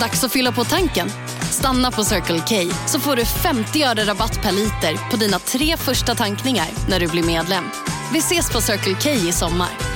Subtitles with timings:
[0.00, 1.10] Dags att fylla på tanken.
[1.50, 5.76] Stanna på Circle K så får du 50 öre rabatt per liter på dina tre
[5.76, 7.64] första tankningar när du blir medlem.
[8.12, 9.93] Vi ses på Circle K i sommar.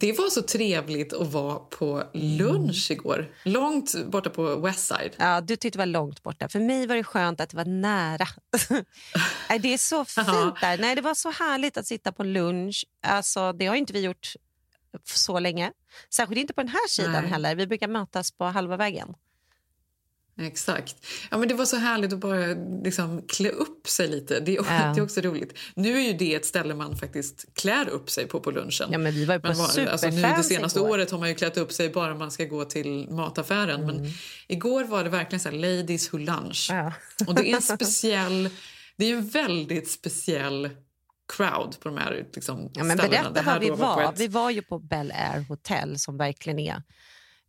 [0.00, 3.30] Det var så trevligt att vara på lunch igår.
[3.44, 5.10] Långt borta på Westside.
[5.16, 6.48] Ja, du tyckte det var långt borta.
[6.48, 8.26] För mig var det skönt att det var nära.
[9.60, 10.78] det är så fint där.
[10.78, 12.84] Nej, det var så härligt att sitta på lunch.
[13.02, 14.34] Alltså, det har inte vi gjort
[15.04, 15.72] så länge.
[16.10, 17.30] Särskilt inte på den här sidan Nej.
[17.30, 17.54] heller.
[17.54, 19.14] Vi brukar mötas på halva vägen.
[20.42, 20.96] Exakt.
[21.30, 22.46] Ja, men det var så härligt att bara
[22.84, 24.40] liksom klä upp sig lite.
[24.40, 24.92] Det är, ja.
[24.94, 25.58] det är också roligt.
[25.74, 28.88] Nu är ju det ett ställe man faktiskt klär upp sig på på lunchen.
[28.92, 30.88] Ja, men vi var på men, alltså, nu Det senaste igår.
[30.88, 33.82] året har man ju klätt upp sig bara man ska gå till mataffären.
[33.82, 33.96] Mm.
[33.96, 34.12] Men
[34.48, 36.68] igår var det verkligen så här, ladies who lunch.
[36.70, 36.92] Ja.
[37.26, 38.48] Och det är en speciell...
[38.96, 40.70] Det är en väldigt speciel
[41.36, 43.30] crowd på de här liksom, ja, men ställena.
[43.30, 43.76] Berätta var vi var.
[43.76, 44.20] var ett...
[44.20, 46.82] Vi var ju på Bel Air Hotel som verkligen är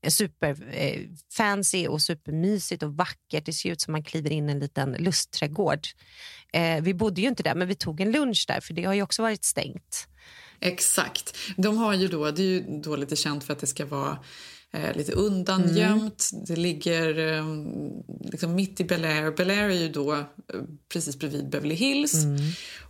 [0.10, 3.46] superfancy eh, och supermysigt och vackert.
[3.46, 5.88] Det ser ut som man kliver in i en liten lustträdgård.
[6.54, 8.94] Eh, vi bodde ju inte där, men vi tog en lunch där för det har
[8.94, 10.08] ju också varit stängt.
[10.60, 11.38] Exakt.
[11.58, 14.20] De har ju då, det är ju då lite känt för att det ska vara
[14.74, 16.30] eh, lite undangömt.
[16.34, 16.46] Mm.
[16.46, 17.46] Det ligger eh,
[18.32, 19.32] liksom mitt i Bel Air.
[19.32, 20.26] Bel Air är ju då eh,
[20.94, 22.14] precis bredvid Beverly Hills.
[22.14, 22.42] Mm.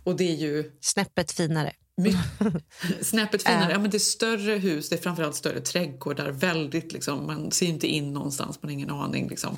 [0.04, 0.72] Och det är ju...
[0.80, 1.72] Snäppet finare.
[3.00, 3.72] Snäppet finare.
[3.72, 6.30] Ja, men det är större hus, det är framförallt större trädgårdar.
[6.30, 9.28] Väldigt, liksom, man ser inte in någonstans, man har ingen aning.
[9.28, 9.56] Liksom.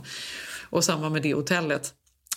[0.70, 1.94] Och samma med det hotellet.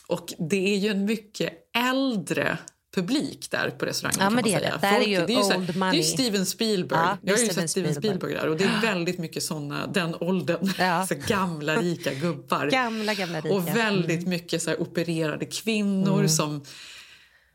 [0.08, 2.58] Och det är ju en mycket äldre
[2.96, 4.20] publik där på restaurangen.
[4.20, 4.72] Ja, men det, är det.
[4.72, 5.92] Folk, är ju det är ju old här, money.
[5.92, 7.00] Det är Steven Spielberg.
[7.00, 10.16] Ja, Jag har ju sett Steven Spielberg där och det är väldigt mycket såna, den
[10.20, 10.74] åldern.
[10.80, 11.06] Ja.
[11.10, 12.70] så gamla rika gubbar.
[12.70, 13.56] Gamla, gamla rika.
[13.56, 14.30] Och väldigt mm.
[14.30, 16.30] mycket så här, opererade kvinnor mm.
[16.30, 16.64] som...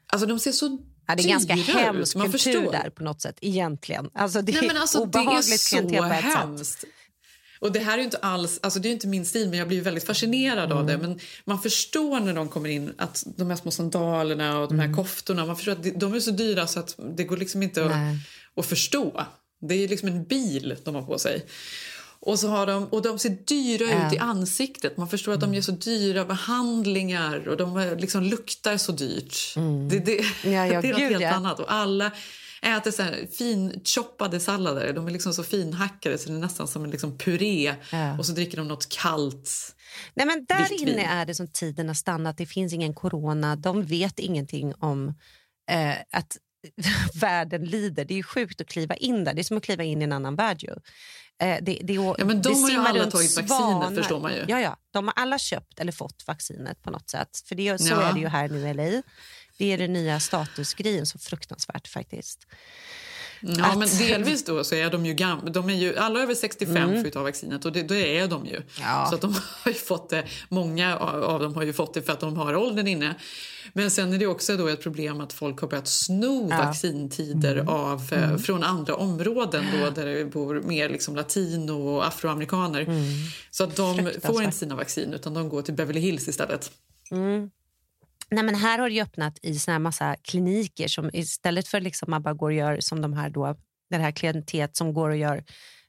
[0.07, 2.73] Alltså de ser så Ja, det är ganska hemsk kultur förstår.
[2.73, 4.11] där på något sätt egentligen.
[4.15, 6.81] Alltså, det Nej, men alltså, obehagligt det är så hemskt.
[6.81, 6.91] Sätt.
[7.65, 9.81] Och det här är inte alls, alltså det är inte min stil men jag blir
[9.81, 10.79] väldigt fascinerad mm.
[10.79, 10.99] av det.
[10.99, 14.87] Men man förstår när de kommer in att de här små sandalerna och de här
[14.87, 14.97] mm.
[14.97, 17.93] koftorna, man förstår att de är så dyra så att det går liksom inte att,
[18.57, 19.27] att, förstå.
[19.61, 21.45] Det är liksom en bil de har på sig.
[22.27, 24.97] Och, så har de, och de ser dyra ut i ansiktet.
[24.97, 29.55] Man förstår att de gör så dyra behandlingar och de liksom luktar så dyrt.
[29.57, 29.89] Mm.
[29.89, 31.31] Det, det, ja, ja, det är något helt ja.
[31.31, 31.61] annat.
[31.61, 32.13] Och alla
[32.63, 34.93] äter så här finchoppade sallader.
[34.93, 37.75] De är liksom så finhackade så det är nästan som en liksom puré.
[37.93, 38.19] Ja.
[38.19, 39.75] Och så dricker de något kallt.
[40.15, 42.39] Nej, men där inne är det som tiden har stannat.
[42.39, 43.57] Det finns ingen corona.
[43.57, 45.09] De vet ingenting om
[45.71, 46.37] eh, att
[47.21, 48.05] världen lider.
[48.05, 49.35] Det är sjukt att kliva in där.
[49.35, 50.63] Det är som att kliva in i en annan värld.
[50.63, 50.75] Ju.
[51.43, 54.45] Eh, det, det, ja, men de har ju alla tagit vaccinet, förstår man ju.
[54.49, 57.43] Ja, ja, de har alla köpt eller fått vaccinet på något sätt.
[57.49, 58.03] För det, så ja.
[58.03, 59.03] är det ju här nu i LA.
[59.59, 62.47] Det är den nya statusgrejen, så fruktansvärt faktiskt.
[63.47, 63.79] Ja, att...
[63.79, 65.51] men delvis då så är de ju gamla.
[65.51, 67.05] De är ju, alla över 65 mm.
[67.05, 68.63] får ta vaccinet och det, det är de ju.
[68.81, 69.07] Ja.
[69.09, 69.35] Så att de
[69.65, 72.87] har fått det, många av dem har ju fått det för att de har åldern
[72.87, 73.15] inne.
[73.73, 76.57] Men sen är det också då ett problem att folk har börjat sno ja.
[76.57, 77.69] vaccintider mm.
[77.69, 78.39] av, eh, mm.
[78.39, 82.81] från andra områden då, där det bor mer liksom latino och afroamerikaner.
[82.81, 83.05] Mm.
[83.51, 86.71] Så att de får inte sina vaccin utan de går till Beverly Hills istället.
[88.31, 92.11] Nej, men här har det öppnat i såna här massa kliniker som istället för liksom
[92.11, 93.57] man bara går och gör som de här då,
[93.91, 95.45] det här klientet som går och gör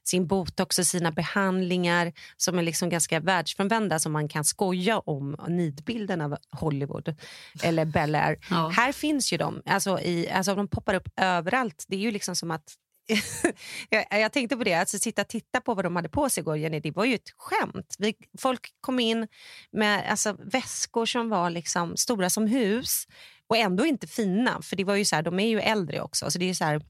[0.08, 5.36] sin botox och sina behandlingar som är liksom ganska världsfrånvända som man kan skoja om
[5.48, 7.16] nidbilden av Hollywood
[7.62, 8.38] eller Bel Air.
[8.50, 8.68] Ja.
[8.68, 9.62] Här finns ju de.
[9.66, 11.84] Alltså, i, alltså de poppar upp överallt.
[11.88, 12.74] Det är ju liksom som att
[13.90, 16.40] jag, jag, tänkte på det, alltså sitta och titta på vad de hade på sig
[16.40, 17.96] igår, Jenny, det var ju ett skämt.
[17.98, 19.28] Vi, folk kom in
[19.72, 23.06] med alltså, väskor som var liksom stora som hus
[23.48, 26.30] och ändå inte fina, för det var ju så här, de är ju äldre också.
[26.30, 26.82] Så det är så här,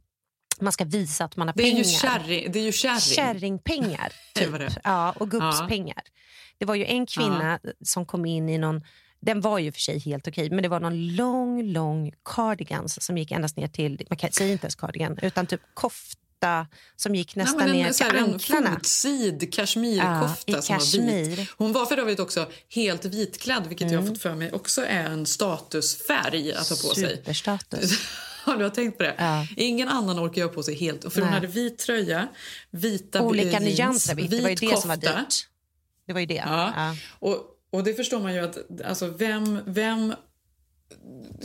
[0.61, 1.79] man ska visa att man har det är pengar.
[1.79, 3.01] Ju kärring, det är ju kärring.
[3.01, 4.53] Kärringpengar, typ.
[4.53, 4.81] det det.
[4.85, 6.03] Ja, och gubbspengar.
[6.05, 6.13] Ja.
[6.59, 7.71] Det var ju en kvinna ja.
[7.85, 8.83] som kom in i någon
[9.21, 13.19] den var ju för sig helt okej, men det var någon lång, lång cardigans som
[13.19, 16.67] gick endast ner till, man kan säga inte ens cardigan, utan typ koft kofta
[16.97, 18.73] som gick nästan Nej, ner en, så till här, en anklarna.
[18.75, 21.37] fotsid kashmirkofta Ja, som var kashmir.
[21.37, 21.51] vit.
[21.57, 23.95] Hon var för övrigt också helt vitklädd, vilket Mm.
[23.95, 27.17] jag har fått för mig också är en statusfärg att ha på sig.
[27.17, 27.93] Superstatus.
[28.45, 29.15] Har du har tänkt på det?
[29.19, 29.47] Ja.
[29.57, 31.01] Ingen annan orkar göra på sig helt.
[31.13, 31.35] För hon Nej.
[31.35, 32.29] hade vit tröja,
[32.71, 34.31] vita Olika jeans, nyanser vitt.
[34.31, 35.19] Det var ju vit det som var kofta.
[35.19, 35.49] dyrt.
[36.07, 36.35] Det var ju det.
[36.47, 36.73] Ja.
[36.77, 36.97] Ja.
[37.19, 37.39] Och,
[37.77, 39.61] och det förstår man ju att alltså, vem...
[39.67, 40.15] vem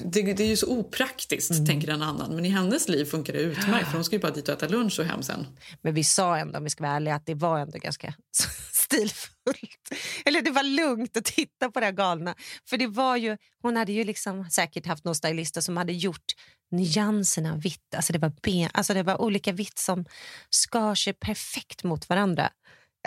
[0.06, 1.66] det, det är ju så opraktiskt, Mm.
[1.66, 2.36] tänker en annan.
[2.36, 3.88] Men i hennes liv funkar det utmärkt.
[3.88, 5.48] För hon ska ju bara dit och äta lunch och hem sen.
[5.82, 8.14] Men vi sa ändå, om vi ska vara ärliga, att det var ändå ganska
[8.74, 9.90] stilfullt.
[10.26, 12.36] Eller det var lugnt att titta på det här galna.
[12.70, 16.26] För det var ju, hon hade ju liksom säkert haft någon stylister som hade gjort
[16.72, 17.96] nyanserna vitt.
[17.96, 20.06] Alltså det var, ben, alltså det var olika vitt som
[20.50, 22.50] skar sig perfekt mot varandra.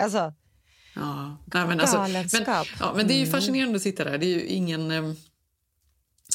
[0.01, 0.33] Alltså,
[0.95, 1.37] Ja.
[1.53, 2.67] Nej, men, alltså, men, Galenskap.
[2.79, 3.31] ja, men det är ju Mm.
[3.31, 4.17] fascinerande att sitta där.
[4.17, 4.91] Det är ju ingen...
[4.91, 5.11] eh,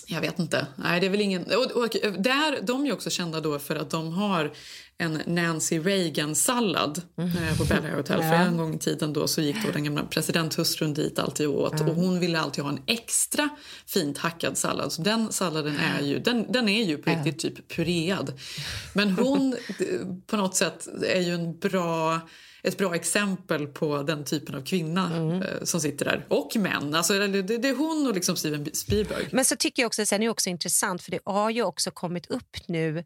[0.07, 0.67] Jag vet inte.
[0.77, 1.43] Nej, det är väl ingen...
[1.45, 4.53] Och, och, där, de är också kända då för att de har
[4.99, 8.19] en Nancy Reagan-sallad eh, på Bel Air Hotel.
[8.19, 8.41] För Mm.
[8.41, 8.47] Ja.
[8.47, 11.81] en gång i tiden då så gick då den gamla presidenthustrun dit alltid åt.
[11.81, 13.49] Och hon ville alltid ha en extra
[13.87, 14.93] fint hackad sallad.
[14.93, 18.33] Så den salladen är ju, den, den är ju på riktigt typ puread.
[18.95, 19.87] Men hon eh,
[20.27, 22.21] på något sätt är ju en bra
[22.63, 25.43] ett bra exempel på den typen av kvinna Mm.
[25.43, 26.27] eh, som sitter där.
[26.29, 26.95] Och män.
[26.95, 29.29] Alltså, det, det är hon och liksom Steven Spielberg.
[29.33, 31.91] Men så tycker jag också, sen är det också intressant för det har ju också
[31.91, 33.05] kommit upp nu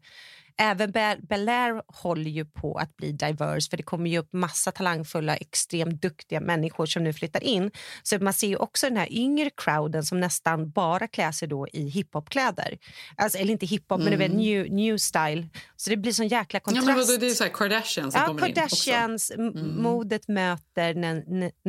[0.57, 4.33] Även Bel Bel Air håller ju på att bli diverse för det kommer ju upp
[4.33, 7.71] massa talangfulla, extremt duktiga människor som nu flyttar in.
[8.03, 11.67] Så man ser ju också den här yngre crowden som nästan bara klär sig då
[11.73, 12.77] i hiphopkläder.
[13.15, 15.47] Alltså, eller inte hiphop, men det är väl new, new style.
[15.75, 16.75] Så det blir sån jäkla Mm.
[16.75, 17.09] Ja, kontrast.
[17.11, 18.91] men det är så här Kardashians som Ja, kommer in också.
[18.91, 20.95] Kardashians, m- modet möter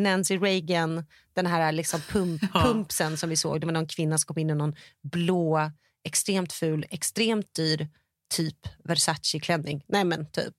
[0.00, 1.04] Nancy Reagan,
[1.34, 3.60] den här liksom pump, pumpsen som vi såg.
[3.60, 5.70] Det var någon kvinna som kom in i någon blå,
[6.04, 7.88] extremt ful, extremt dyr
[8.34, 9.82] typ Versace-klänning.
[9.88, 10.54] Nej men typ.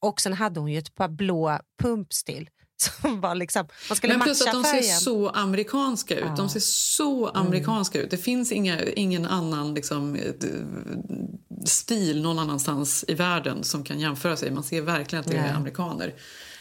[0.00, 2.48] Och sen hade hon ju ett par blå pumps till.
[3.02, 5.00] Som var liksom, man skulle Men plus att de ser färgen.
[5.00, 6.20] så amerikanska ut.
[6.20, 6.26] Ja.
[6.26, 6.36] Mm.
[6.36, 8.10] De ser så amerikanska ut.
[8.10, 10.32] Det finns inga, ingen annan liksom, eh,
[11.66, 14.50] stil någon annanstans i världen som kan jämföra sig.
[14.50, 15.50] Man ser verkligen att det är Nej.
[15.50, 16.14] amerikaner.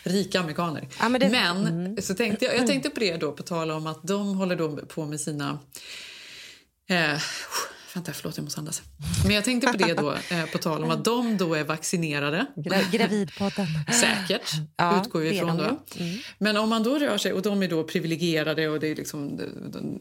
[0.03, 0.87] Rika amerikaner.
[0.99, 2.01] Ja, men det- Mm.
[2.01, 4.77] så tänkte jag, jag tänkte på det då på tal om att de håller då
[4.77, 5.59] på med sina...
[6.89, 7.19] Eh,
[7.95, 8.81] vänta, förlåt, jag måste andas.
[9.25, 12.45] Men jag tänkte på det då eh, på tal om att de då är vaccinerade.
[12.55, 13.67] Gra- Gravidpodden.
[14.01, 15.63] Säkert, Ja, utgår vi är ifrån då.
[15.63, 16.17] Mm.
[16.37, 19.39] Men om man då rör sig, och de är då privilegierade och det är liksom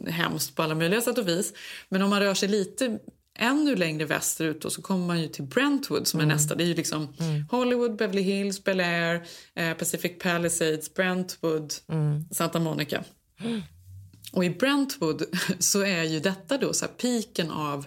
[0.09, 1.53] hemskt på alla möjliga sätt och vis.
[1.89, 2.99] Men om man rör sig lite
[3.39, 6.37] ännu längre västerut då, så kommer man ju till Brentwood som är Mm.
[6.37, 6.55] nästa.
[6.55, 7.15] Det är ju liksom
[7.51, 9.23] Hollywood, Beverly Hills, Bel Air,
[9.57, 12.25] eh, Pacific Palisades, Brentwood, Mm.
[12.31, 13.05] Santa Monica.
[14.32, 15.23] Och i Brentwood
[15.59, 17.87] så är ju detta då så här piken av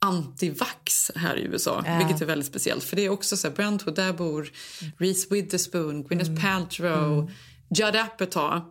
[0.00, 1.98] antivax här i USA, Ja.
[1.98, 2.84] vilket är väldigt speciellt.
[2.84, 4.50] För det är också så här, Brentwood, där bor
[4.98, 7.30] Reese Witherspoon, Gwyneth Paltrow,
[7.76, 8.62] Judd Apatow.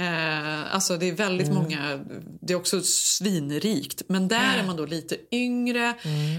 [0.00, 2.00] Eh, alltså det är väldigt många,
[2.40, 4.02] det är också svinrikt.
[4.08, 5.94] Men där är man då lite yngre,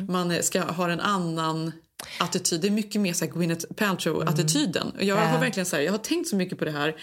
[0.09, 1.71] man ska ha en annan
[2.19, 2.61] attityd.
[2.61, 4.91] Det är mycket mer så här Gwyneth Paltrow-attityden.
[4.97, 6.95] Och Jag har verkligen så här, jag har tänkt så mycket på det här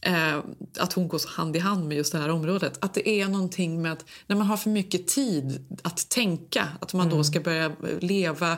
[0.00, 0.38] eh,
[0.78, 2.78] att hon går så hand i hand med just det här området.
[2.84, 6.92] Att det är någonting med att när man har för mycket tid att tänka, att
[6.92, 7.18] man Mm.
[7.18, 8.56] då ska börja leva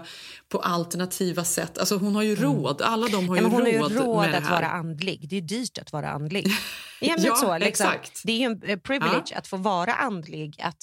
[0.52, 1.78] på alternativa sätt.
[1.78, 4.34] Alltså hon har ju råd, alla de har Ja, ju hon råd, har ju råd
[4.34, 5.28] att vara andlig.
[5.28, 6.46] Det är dyrt att vara andlig.
[7.04, 7.86] Ja, Ja, så, liksom.
[7.86, 8.20] exakt.
[8.24, 10.76] Det är en eh, privilege att få vara andlig, att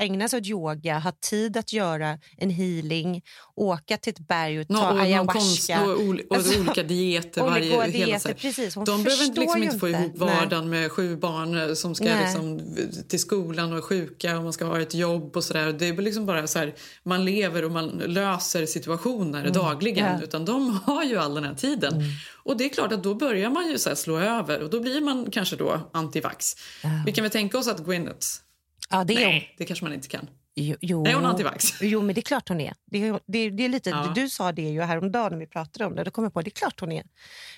[0.00, 3.22] ägna sig åt yoga, ha tid att göra en healing,
[3.56, 5.92] åka till ett berg och ta Nå, och någon konst, ayahuasca.
[5.92, 7.42] och, ol- och Alltså, olika dieter.
[7.42, 8.34] olika Varje, hela, dieter, här.
[8.34, 8.74] precis.
[8.74, 10.00] Hon De behöver inte, liksom inte få inte.
[10.00, 12.22] ihop vardagen med sju barn eh, som ska Nej.
[12.24, 12.60] liksom,
[13.08, 15.72] till skolan och är sjuka och man ska ha ett jobb och sådär.
[15.72, 18.66] Det är liksom bara så här, man lever och man löser
[18.98, 20.06] situationer dagligen.
[20.06, 20.18] Mm.
[20.18, 20.24] Ja.
[20.24, 21.94] Utan de har ju all den här tiden.
[21.94, 22.06] Mm.
[22.44, 25.00] Och det är klart att då börjar man ju så slå över och då blir
[25.00, 26.54] man kanske då antivax.
[27.06, 28.26] Vi kan väl tänka oss att Gwyneth,
[28.90, 30.28] Ja, det nej det kanske man inte kan.
[30.56, 31.06] Jo, jo.
[31.06, 31.82] Är hon antivax?
[31.82, 32.74] Jo, men det är klart hon är.
[32.86, 34.12] Det är, det är, det är lite, Ja.
[34.14, 36.04] Du sa det ju häromdagen när vi pratade om det.
[36.04, 37.04] Då kom jag på det är klart hon är.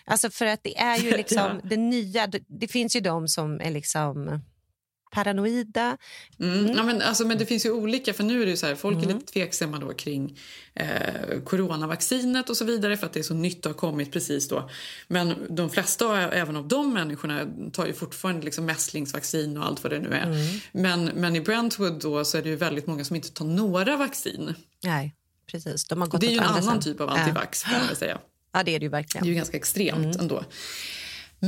[0.04, 1.68] Alltså för att det är ju liksom Ja.
[1.68, 2.26] det nya.
[2.26, 4.40] Det, det finns ju de som är liksom
[5.16, 5.96] paranoida.
[6.40, 6.76] Mm.
[6.76, 8.96] Ja, men, alltså, men det finns ju olika, för nu är det så här, folk
[8.96, 9.08] Mm.
[9.10, 10.38] är lite tveksamma då kring
[10.74, 14.48] eh, coronavaccinet och så vidare för att det är så nytt och har kommit precis
[14.48, 14.70] då.
[15.08, 19.92] Men de flesta även av de människorna tar ju fortfarande liksom mässlingsvaccin och allt vad
[19.92, 20.26] det nu är.
[20.26, 20.60] Mm.
[20.72, 23.96] Men, men i Brentwood då så är det ju väldigt många som inte tar några
[23.96, 24.54] vaccin.
[24.84, 25.14] Nej,
[25.50, 25.84] precis.
[25.84, 26.80] De har gått Det är ju en annan sidan.
[26.80, 28.18] typ av antivax kan man säga.
[28.52, 29.26] Ja, det är det ju Det är verkligen.
[29.26, 30.44] ju ganska extremt ändå.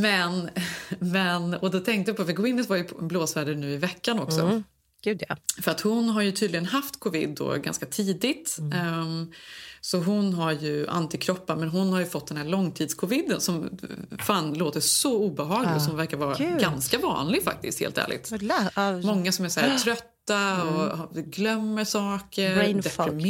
[0.01, 0.51] Men,
[0.99, 4.63] men, och då tänkte jag på, för Gwyneth var ju blåsväder nu i veckan också.
[5.03, 5.37] Gud, ja.
[5.63, 8.57] För att hon har ju tydligen haft covid då ganska tidigt.
[8.59, 9.01] Mm.
[9.01, 9.33] Um,
[9.81, 13.79] så hon har ju antikroppar men hon har ju fått den här långtidscoviden som
[14.19, 16.61] fan låter så obehaglig och som verkar vara Gud.
[16.61, 18.33] ganska vanlig faktiskt helt ärligt.
[18.75, 23.15] Ja, Många som är så här trötta och glömmer saker, Brain fog.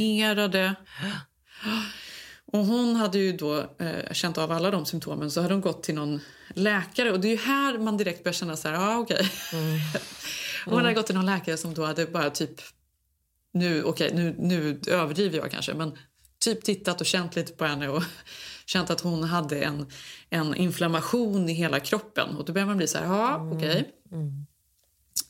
[2.52, 5.82] Och hon hade ju då eh, känt av alla de symptomen så hade hon gått
[5.82, 6.20] till någon
[6.54, 7.12] läkare.
[7.12, 9.30] Och det är ju här man direkt börjar känna så här, ah, okej.
[10.64, 12.60] hon hade gått till någon läkare som då hade bara typ,
[13.52, 15.74] nu, okej nu, nu överdriver jag kanske.
[15.74, 15.98] Men
[16.40, 18.02] typ tittat och känt lite på henne och
[18.66, 19.86] känt att hon hade en,
[20.30, 22.36] en inflammation i hela kroppen.
[22.36, 23.90] Och då börjar man bli så här, ja okej.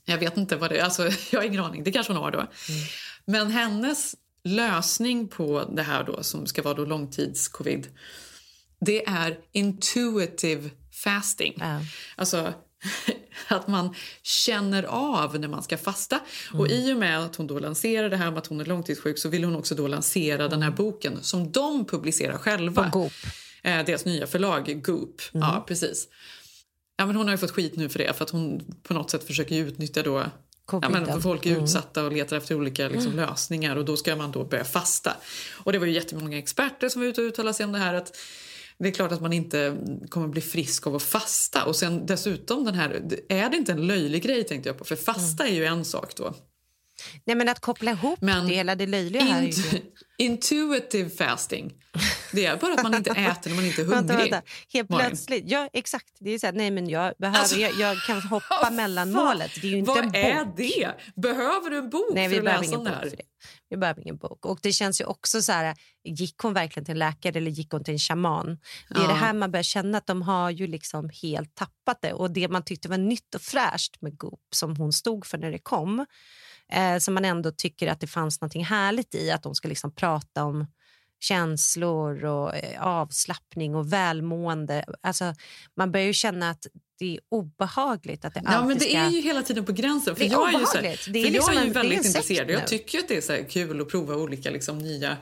[0.04, 1.84] Jag vet inte vad det är, alltså, jag har ingen aning.
[1.84, 2.46] Det kanske hon har då.
[3.25, 4.14] Men hennes
[4.45, 7.87] lösning på det här då, som ska vara då långtidscovid,
[8.80, 10.71] det är intuitive
[11.04, 11.54] fasting.
[11.61, 11.80] Ja.
[12.16, 12.52] Alltså
[13.49, 16.21] att man känner av när man ska fasta.
[16.52, 19.18] Och i och med att hon då lanserar det här med att hon är långtidssjuk
[19.18, 22.90] så vill hon också då lansera den här boken som de publicerar själva.
[22.90, 23.12] På Goop.
[23.62, 25.23] Eh, deras nya förlag, Goop.
[25.33, 26.09] Ja, precis.
[26.97, 29.11] Ja, men hon har ju fått skit nu för det för att hon på något
[29.11, 30.25] sätt försöker utnyttja då
[30.72, 31.02] Ja, Coviden.
[31.02, 34.32] men för folk är utsatta och letar efter olika liksom, lösningar och då ska man
[34.32, 35.16] då börja fasta.
[35.64, 37.94] Och det var ju jättemånga experter som var ute och uttalade sig om det här
[37.94, 38.16] att
[38.78, 39.76] det är klart att man inte
[40.08, 41.64] kommer bli frisk av att fasta.
[41.64, 44.84] Och sen dessutom den här, är det inte en löjlig grej tänkte jag på?
[44.84, 46.34] För fasta är ju en sak då.
[47.24, 49.46] Nej, men att koppla ihop Men det hela det löjliga här är.
[49.46, 49.82] Int-
[50.18, 51.72] intuitive fasting,
[52.32, 54.32] det är bara att man inte äter när man inte är Vänta, hungrig.
[54.32, 54.48] vänta.
[54.72, 55.06] Helt Malin.
[55.08, 55.44] plötsligt.
[55.46, 56.16] Ja, exakt.
[56.20, 59.24] Det är så här, nej, men jag, behöver, Alltså, jag, jag kan hoppa mellan Fan,
[59.26, 59.50] målet.
[59.60, 60.16] Det är ju inte Vad en bok.
[60.16, 60.94] är det?
[61.16, 63.00] Behöver du en bok Nej, för att läsa ingen bok här?
[63.02, 63.22] för det.
[63.70, 64.46] Vi behöver ingen bok.
[64.46, 67.70] Och det känns ju också så här, gick hon verkligen till en läkare eller gick
[67.72, 68.46] hon till en shaman?
[68.88, 69.08] Det är Ja.
[69.08, 72.12] det här man börjar känna att de har ju liksom helt tappat det.
[72.12, 75.50] Och det man tyckte var nytt och fräscht med Goop som hon stod för när
[75.50, 76.06] det kom,
[76.72, 79.94] eh, som man ändå tycker att det fanns något härligt i, att de ska liksom
[79.94, 80.66] prata om
[81.20, 84.84] känslor och eh, avslappning och välmående.
[85.00, 85.34] Alltså,
[85.76, 86.66] man börjar ju känna att
[86.98, 88.98] det är obehagligt att det Ja, men det ska...
[88.98, 90.16] är ju hela tiden på gränsen.
[90.16, 91.08] För Det är jag är ju, så här, obehagligt.
[91.12, 92.50] Det är för liksom jag är ju en- det är väldigt intresserad.
[92.50, 95.16] Jag tycker att det är så kul att prova olika liksom, nya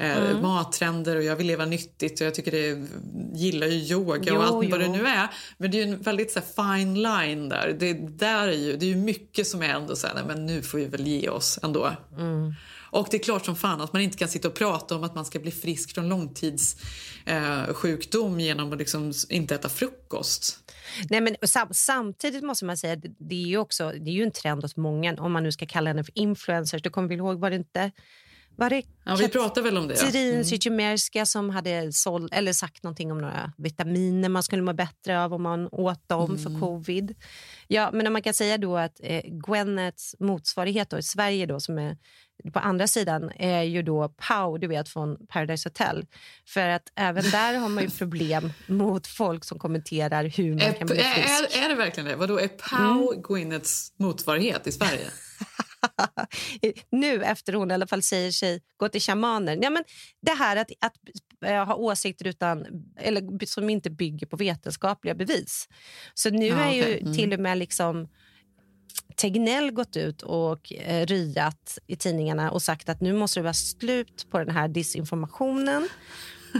[0.00, 0.42] Mm.
[0.42, 2.88] mattrender och jag vill leva nyttigt och jag tycker det
[3.38, 5.28] gillar ju yoga Jo, och allt vad det nu är.
[5.56, 7.76] Men det är en väldigt så här, fine line där.
[7.78, 10.46] Det, där är ju, det är ju mycket som är ändå så här, nej, men
[10.46, 11.92] nu får vi väl ge oss ändå.
[12.18, 12.54] Mm.
[12.90, 15.14] Och det är klart som fan att man inte kan sitta och prata om att
[15.14, 20.72] man ska bli frisk från långtidssjukdom eh, genom att liksom inte äta frukost.
[21.10, 24.14] Nej, men sam samtidigt måste man säga att det, det är ju också det är
[24.14, 26.82] ju en trend hos många, om man nu ska kalla henne för influencers.
[26.82, 27.90] Du kommer väl ihåg, var det inte
[28.58, 29.94] var det Ja, vi pratar väl om det.
[29.94, 30.00] ja.
[30.04, 35.24] Katerin Zytomierska som hade såld, eller sagt någonting om några vitaminer man skulle må bättre
[35.24, 36.42] av om man åt dem Mm.
[36.42, 37.14] för covid.
[37.66, 41.78] Ja, men man kan säga då att eh, Gwennets motsvarighet då, i Sverige då, som
[41.78, 41.96] är
[42.52, 46.06] på andra sidan är ju då Pau, du vet från Paradise Hotel.
[46.46, 50.72] För att även där har man ju problem mot folk som kommenterar hur man Är,
[50.72, 51.56] kan bli frisk.
[51.56, 52.16] är, är det verkligen det?
[52.16, 55.04] Vadå, är Pau Gwyneths motsvarighet i Sverige?
[56.90, 59.58] nu efter hon i alla fall säger sig gå till shamaner.
[59.62, 59.84] Ja, men
[60.20, 60.94] det här att, att
[61.44, 62.66] eh, ha åsikter utan,
[62.96, 65.68] eller, som inte bygger på vetenskapliga bevis.
[66.14, 66.98] Så nu Ja, är ju.
[66.98, 67.14] Mm.
[67.14, 68.08] till och med liksom
[69.16, 73.54] Tegnell gått ut och eh, ryat i tidningarna och sagt att nu måste det vara
[73.54, 75.88] slut på den här disinformationen.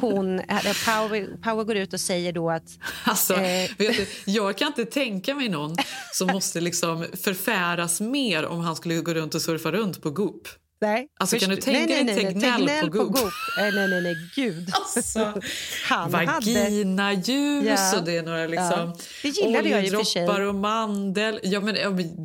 [0.01, 3.71] Hon, eh, Power, Power går ut och säger då att Alltså, Eh.
[3.79, 5.77] du, jag kan inte tänka mig någon
[6.13, 10.49] som måste liksom förfäras mer om han skulle gå runt och surfa runt på Goop.
[10.81, 13.17] Nej, Alltså, kan du tänka nej, nej, dig nej, Tegnell på Goop?
[13.17, 14.71] Eh, nej, nej, nej, gud.
[14.73, 15.41] Alltså,
[15.89, 16.11] Han.
[16.11, 17.99] Vaginaljus Ja.
[17.99, 18.97] och det är några liksom Ja.
[19.23, 20.29] Det gillade jag i och för sig.
[20.29, 21.41] och mandel.
[21.43, 21.77] Ja, men,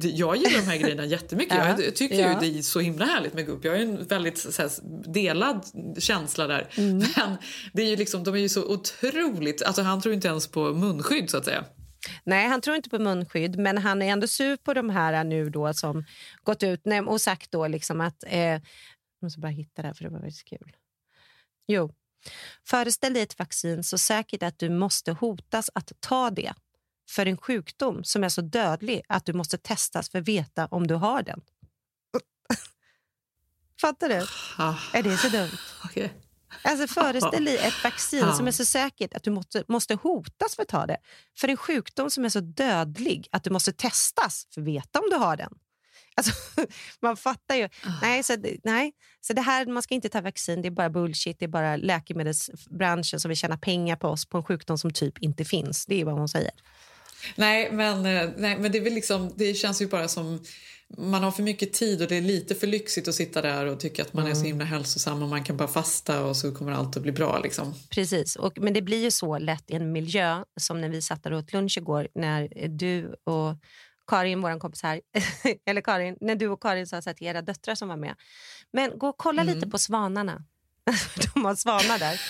[0.01, 1.57] jag gillar de här grejerna jättemycket.
[1.57, 1.75] Ja.
[1.83, 2.41] Jag tycker Ja.
[2.43, 3.65] ju det är så himla härligt med Goop.
[3.65, 4.69] Jag har ju en väldigt här,
[5.13, 5.61] delad
[5.99, 6.67] känsla där.
[6.77, 6.97] Mm.
[7.15, 7.37] Men
[7.73, 9.63] det är ju liksom, de är ju så otroligt...
[9.63, 11.63] Alltså, han tror inte ens på munskydd så att säga.
[12.23, 15.49] Nej, han tror inte på munskydd, men han är ändå sur på de här nu
[15.49, 16.05] då som
[16.43, 18.23] gått ut och sagt då liksom att...
[18.27, 18.61] Eh, jag
[19.25, 20.75] måste bara hitta det här för det var väldigt kul.
[21.67, 21.93] Jo.
[22.67, 26.53] Föreställ dig ett vaccin så säkert att du måste hotas att ta det
[27.09, 30.87] för en sjukdom som är så dödlig att du måste testas för att veta om
[30.87, 31.41] du har den.
[33.81, 34.25] Fattar du?
[34.57, 35.57] Ah, Är det så dumt?
[35.83, 36.13] okej.
[36.61, 40.61] Alltså föreställ dig ett vaccin som är så säkert att du måste, måste hotas för
[40.63, 40.97] att ta det.
[41.37, 45.09] För en sjukdom som är så dödlig att du måste testas för att veta om
[45.09, 45.53] du har den.
[46.15, 46.31] Alltså,
[47.01, 47.69] man fattar ju.
[48.01, 48.91] Nej, så, nej,
[49.21, 51.39] så det här, man ska inte ta vaccin, det är bara bullshit.
[51.39, 55.17] Det är bara läkemedelsbranschen som vill tjäna pengar på oss på en sjukdom som typ
[55.19, 55.85] inte finns.
[55.85, 56.51] Det är vad hon säger.
[57.35, 60.43] Nej, men, eh, nej, men det, är liksom, det känns ju bara som...
[60.97, 63.79] Man har för mycket tid och det är lite för lyxigt att sitta där och
[63.79, 66.71] tycka att man är så himla hälsosam och man kan bara fasta och så kommer
[66.71, 67.39] allt att bli bra.
[67.39, 67.73] Liksom.
[67.89, 71.23] Precis, och, men det blir ju så lätt i en miljö som när vi satt
[71.23, 73.57] där och åt lunch igår när du och
[74.07, 75.01] Karin, vår kompis här,
[75.65, 78.15] eller Karin, när du och Karin sa till era döttrar som var med.
[78.73, 80.43] Men gå och kolla lite på svanarna.
[81.33, 82.21] De har svanar där.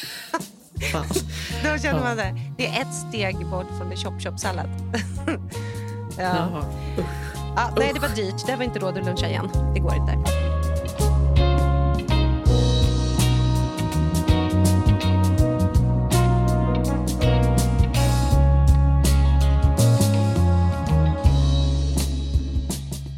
[1.63, 2.36] Då känner man det.
[2.57, 4.69] Det är ett steg bort från en chop-chop-sallad.
[6.17, 6.24] ja.
[6.24, 6.65] Jaha,
[7.55, 8.45] Ah, nej, det var dyrt.
[8.45, 9.50] Det var inte råd att luncha igen.
[9.74, 10.17] Det går inte.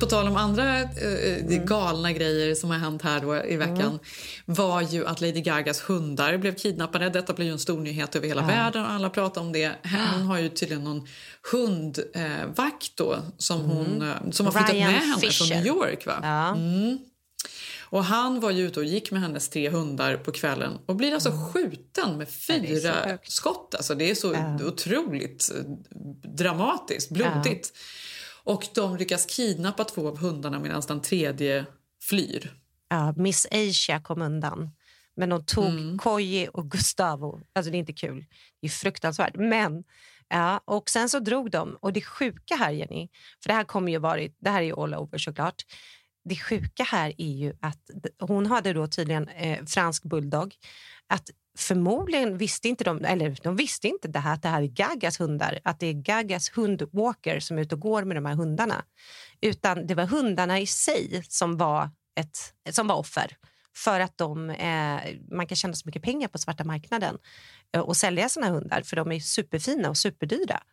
[0.06, 4.00] På tal om andra eh, galna grejer som har hänt här då i veckan
[4.46, 7.10] var ju att Lady Gagas hundar blev kidnappade.
[7.10, 9.72] Detta blev ju en stor nyhet över hela världen och alla pratar om det.
[10.14, 11.08] Hon har ju tydligen någon
[11.52, 15.46] hundvakt då som, hon, eh, som har flyttat Ryan med henne Fisher.
[15.46, 16.06] från New York.
[16.06, 16.20] Va?
[16.24, 16.58] Ja.
[17.82, 21.14] Och han var ju ute och gick med hennes tre hundar på kvällen och blir
[21.14, 22.66] alltså skjuten med Mm.
[22.66, 23.76] är så fyra skott.
[23.76, 24.36] Alltså det är så
[24.68, 25.64] otroligt eh,
[26.36, 27.74] dramatiskt, blodigt.
[28.46, 31.66] Och de lyckas kidnappa två av hundarna medan den tredje
[32.02, 32.54] flyr.
[32.90, 34.72] Ja, Miss Asia kom undan.
[35.16, 35.98] Men de tog Mm.
[35.98, 37.42] Koji och Gustavo.
[37.54, 38.26] Alltså det är inte kul.
[38.62, 39.36] Det är fruktansvärt.
[39.36, 39.84] Men,
[40.30, 41.78] ja, och sen så drog de.
[41.82, 43.10] Och det sjuka här, Jenny,
[43.44, 45.64] för det här kommer ju varit, det här är ju all over såklart.
[46.24, 50.56] Det sjuka här är ju att hon hade då tydligen eh, fransk bulldog.
[51.08, 54.68] Att förmodligen visste inte de, eller de visste inte det här, att det här är
[54.68, 58.36] Gagas hundar, att det är Gagas hundwalker som är ute och går med de här
[58.36, 58.86] hundarna.
[59.42, 63.38] Utan det var hundarna i sig som var, ett, som var offer
[63.76, 67.18] för att de, eh, man kan tjäna så mycket pengar på svarta marknaden
[67.76, 70.64] eh, och sälja såna hundar för de är superfina och superdyra.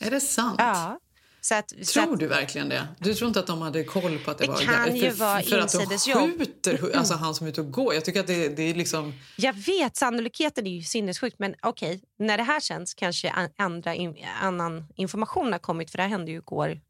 [0.00, 0.56] Är det sant?
[0.58, 1.00] Ja.
[1.48, 2.88] Så att, så Tror att, du verkligen det?
[2.98, 5.10] Du tror inte att de hade koll på att det, Det var kan för, ju
[5.10, 6.38] vara för att de insidesjobb.
[6.38, 7.94] skjuter alltså han som är ute och går.
[7.94, 9.14] Jag tycker att det, det är liksom...
[9.36, 13.94] Jag vet, sannolikheten är ju sinnessjukt men okej, när det här känns kanske an- andra
[14.42, 16.80] annan information har kommit för det här hände ju igår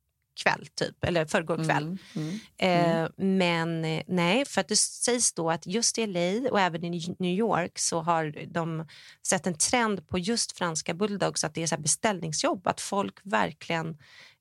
[0.43, 1.99] kväll typ, eller förrgår kväll.
[2.15, 6.61] Mm, Eh, men eh, nej, för att det sägs då att just i LA och
[6.61, 8.87] även i New York så har de
[9.27, 13.97] sett en trend på just franska bulldogs att det är så beställningsjobb, att folk verkligen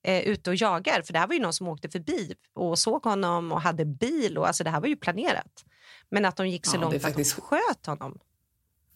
[0.05, 1.01] är ute och jagar.
[1.01, 4.37] För det här var ju någon som åkte förbi och såg honom och hade bil
[4.37, 5.65] och alltså det här var ju planerat.
[6.09, 8.19] Men att de gick så Ja, långt faktiskt- att de sköt honom.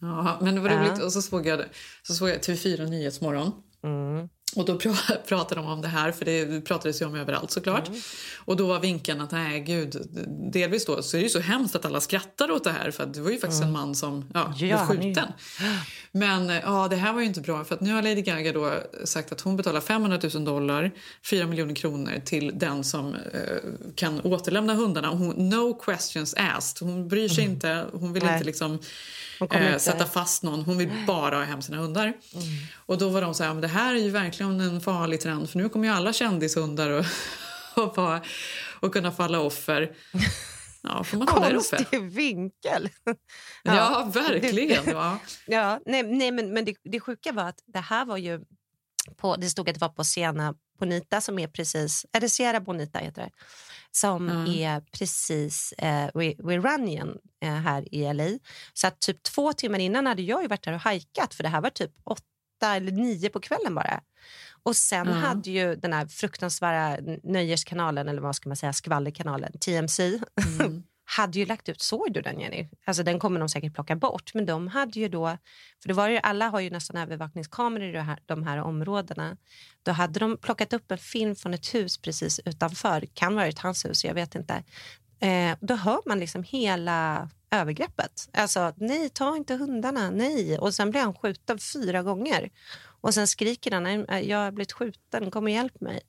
[0.00, 0.80] Ja, men det var Ja.
[0.80, 1.02] roligt.
[1.02, 1.60] Och så såg jag,
[2.02, 3.52] så såg jag TV4 Nyhetsmorgon.
[3.82, 4.28] Mm.
[4.56, 7.88] Och då pra- pratade de om det här, för det pratades ju om överallt såklart.
[7.88, 8.00] Mm.
[8.36, 9.96] Och då var vinkeln att nej gud,
[10.52, 13.06] delvis då så är det ju så hemskt att alla skrattar åt det här för
[13.06, 15.28] det var ju faktiskt en man som ja, Ja, blev skjuten.
[16.12, 18.52] Men eh, ja, det här var ju inte bra för att nu har Lady Gaga
[18.52, 18.72] då
[19.04, 20.90] sagt att hon betalar 500 000 dollar,
[21.30, 23.20] 4 miljoner kronor till den som eh,
[23.94, 25.10] kan återlämna hundarna.
[25.10, 26.88] Och Hon, no questions asked.
[26.88, 28.32] Hon bryr sig inte, hon vill Mm.
[28.32, 28.38] Nej.
[28.38, 28.78] inte liksom
[29.50, 30.62] eh, sätta fast någon.
[30.62, 32.12] Hon vill bara ha hem sina hundar.
[32.76, 35.50] Och då var de så här, men det här är ju verkligen en farlig trend
[35.50, 37.04] för nu kommer ju alla kändishundar och,
[37.82, 38.20] och, bara,
[38.80, 39.92] och kunna falla offer.
[40.82, 41.54] Ja, får man hålla det?
[41.54, 42.88] Konstig vinkel.
[43.62, 44.84] Ja, verkligen.
[44.86, 45.18] Ja.
[45.46, 48.40] Ja, nej, nej men, men det, det sjuka var att det här var ju...
[49.16, 52.06] På, det stod att det var på Siena Bonita som är precis...
[52.12, 53.30] Det Sierra Bonita heter det?
[53.90, 58.38] Som är precis eh, vid, vid Runyon eh, här i LA.
[58.74, 61.48] Så att typ två timmar innan hade jag ju varit där och hajkat för det
[61.48, 62.24] här var typ åtta
[62.66, 64.00] eller nio på kvällen bara.
[64.62, 65.12] Och sen Ja.
[65.12, 70.20] hade ju den här fruktansvärda nöjeskanalen, eller vad ska man säga, skvallerkanalen, TMC,
[71.16, 72.68] hade ju lagt ut, såg du den Jenny?
[72.84, 75.38] Alltså den kommer de säkert plocka bort, men de hade ju då,
[75.82, 79.36] för det var ju, alla har ju nästan övervakningskameror i de här, de här områdena.
[79.82, 83.58] Då hade de plockat upp en film från ett hus precis utanför, kan vara ett
[83.58, 84.64] hans hus, jag vet inte.
[85.20, 88.28] Eh, då hör man liksom hela övergreppet.
[88.32, 90.58] Alltså, nej, ta inte hundarna, nej.
[90.58, 92.50] Och sen blir han skjuten fyra gånger.
[93.02, 96.00] Och sen skriker han, "Nej, jag har blivit skjuten, kom och hjälp mig.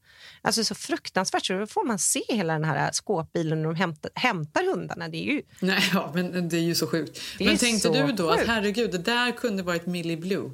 [0.42, 1.46] Alltså så fruktansvärt.
[1.46, 5.08] Så då får man se hela den här skåpbilen när de hämtar, hämtar hundarna.
[5.08, 5.42] Det är ju...
[5.60, 7.20] Nej, ja, men det är ju så sjukt.
[7.38, 8.50] Det men tänkte du då att sjukt.
[8.50, 10.52] herregud, det där kunde varit Millie Blue?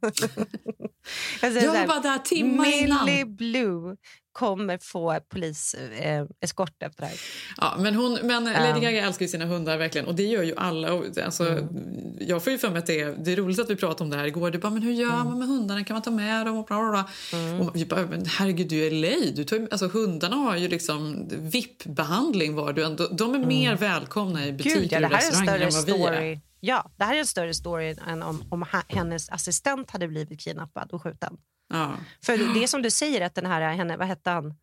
[1.42, 3.06] Jag, Jag var där timmar innan.
[3.06, 3.96] Millie Blue
[4.38, 7.20] kommer få poliseskort eh, efter det här.
[7.56, 10.54] Ja, men hon, men Lady Gaga älskar ju sina hundar verkligen och det gör ju
[10.56, 10.92] alla.
[10.92, 11.68] Och, alltså,
[12.20, 14.10] Jag får ju för mig att det är, det är roligt att vi pratade om
[14.10, 14.50] det här igår.
[14.50, 15.84] Det bara, men hur gör man med hundarna?
[15.84, 16.56] Kan man ta med dem?
[16.56, 17.04] Och bla, bla, bla.
[17.60, 19.30] Och vi bara, men herregud, du är LA.
[19.34, 22.96] Du tar, alltså, hundarna har ju liksom VIP-behandling var du än.
[23.12, 26.40] De är mer välkomna i butiker Gud, ja, och restauranger än vad vi är.
[26.60, 30.90] Ja, det här är en större story än om, om hennes assistent hade blivit kidnappad
[30.92, 31.36] och skjuten.
[31.68, 31.94] Ja.
[32.24, 34.54] För det är som du säger, att den här, henne, vad hette han?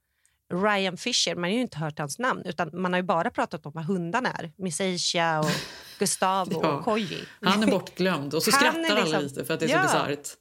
[0.54, 3.66] Ryan Fisher, man har ju inte hört hans namn utan man har ju bara pratat
[3.66, 4.52] om vad hundarna är.
[4.58, 5.52] Miss Asia och
[6.00, 6.72] Gustavo Ja.
[6.72, 7.24] och Koji.
[7.42, 9.70] Han är bortglömd och så Han är skrattar alla liksom- lite för att det är
[9.70, 9.82] så Ja.
[9.84, 10.10] bisarrt.
[10.10, 10.36] Är så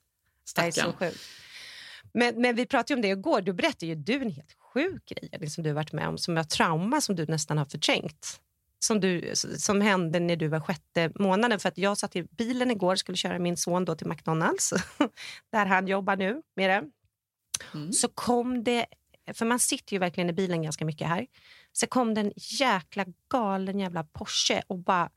[0.44, 0.92] Stackarn.
[0.92, 1.20] sjukt.
[2.14, 3.40] Men, men vi pratade ju om det igår.
[3.40, 6.34] Du berättade ju du en helt sjuk grej Elin, som du varit med om, som
[6.34, 8.40] var trauma som du nästan har förträngt.
[8.84, 11.60] Som, du, som hände när du var sjätte månaden.
[11.60, 14.72] För att Jag satt i bilen igår och skulle köra min son då till McDonalds,
[15.52, 16.90] där han jobbar nu med det.
[17.74, 17.92] Mm.
[17.92, 18.86] Så kom det,
[19.34, 21.26] för man sitter ju verkligen i bilen ganska mycket här.
[21.72, 25.10] Så kom det en jäkla galen jävla Porsche och bara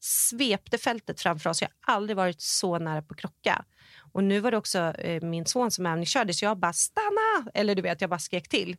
[0.00, 1.62] svepte fältet framför oss.
[1.62, 3.64] Jag har aldrig varit så nära på krocka.
[4.12, 7.50] Och nu var det också eh, min son som övningskörde så jag bara stanna!
[7.54, 8.76] Eller du vet, jag bara skrek till.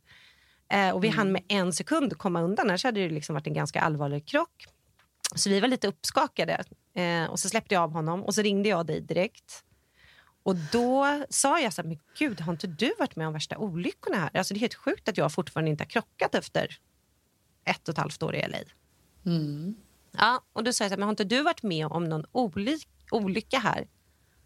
[0.68, 3.54] Eh, och vi hann med en sekund komma undan, annars hade det liksom varit en
[3.54, 4.66] ganska allvarlig krock.
[5.34, 6.64] Så vi var lite uppskakade.
[6.94, 9.64] Eh, och så släppte jag av honom och så ringde jag dig direkt.
[10.42, 13.58] Och då sa jag så här, men gud, har inte du varit med om värsta
[13.58, 14.30] olyckorna här?
[14.34, 16.78] Alltså det är helt sjukt att jag fortfarande inte har krockat efter
[17.64, 18.58] ett och ett halvt år i LA.
[20.12, 22.24] Ja, och då sa jag så här, men har inte du varit med om någon
[22.32, 23.86] olyck, olycka här?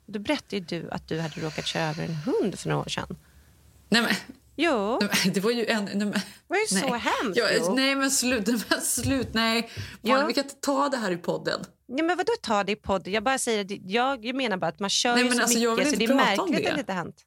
[0.07, 3.16] Då berättade du att du hade råkat köra över en hund för några år sedan.
[3.88, 4.14] Nej, men,
[4.60, 5.84] Jo, men, det var ju en...
[5.84, 6.14] Nej, men,
[6.46, 7.00] var ju så nej.
[7.00, 7.38] hemskt.
[7.38, 8.46] Ja, nej, men slut.
[8.70, 9.28] Men slut.
[9.32, 9.70] Nej.
[10.02, 11.60] Malin, Vi kan inte ta det här i podden.
[11.86, 13.08] Ja, men vadå ta det i podd?
[13.08, 15.92] Jag bara säger jag menar bara att man kör Nej, men så alltså, jag mycket
[15.92, 16.68] så det är märkligt det.
[16.68, 17.24] att det inte har hänt.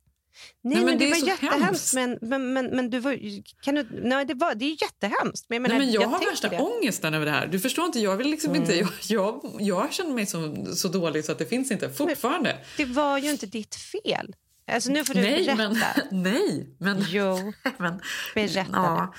[0.61, 1.65] Nej, Nej, men, men det, det var så jättehemskt.
[1.65, 1.93] hemskt.
[1.93, 3.17] Men, men, men, men du var,
[3.61, 5.45] kan du, nej, det, var, det är jättehemskt.
[5.49, 6.55] Men jag, menar, Nej, men jag, har tänker värsta det.
[6.55, 6.67] Mm.
[6.67, 7.47] ångesten över det här.
[7.47, 8.75] Du förstår inte, jag vill liksom inte...
[8.75, 11.89] Jag, jag, jag känner mig så, så dålig så att det finns inte.
[11.89, 12.57] Fortfarande.
[12.77, 14.35] Det var ju inte ditt fel.
[14.71, 15.55] Alltså, nu får du nej, berätta.
[15.55, 15.77] men...
[16.23, 17.05] Nej, men...
[17.09, 18.01] Jo, men
[18.35, 18.65] berätta.
[18.73, 19.13] ja,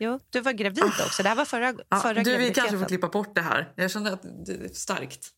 [0.00, 1.22] Jo, du var gravid också.
[1.22, 3.72] Det här var förra, ja, förra du, vi kanske får klippa bort det här.
[3.76, 5.28] Jag känner att det är starkt.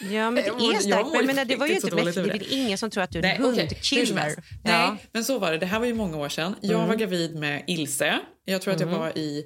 [0.00, 0.40] Ja, men det
[0.76, 1.08] är starkt.
[1.12, 3.18] Men menar, det var ju inte, dåligt det är väl ingen som tror att du
[3.18, 4.16] är en Nej, hundkiller?
[4.20, 4.38] helst.
[4.64, 4.70] Ja.
[4.74, 4.94] Mm.
[4.94, 5.58] Nej, men så var det.
[5.58, 6.54] Det här var ju många år sedan.
[6.60, 8.18] Jag var gravid med Ilse.
[8.44, 9.44] Jag tror att jag var i...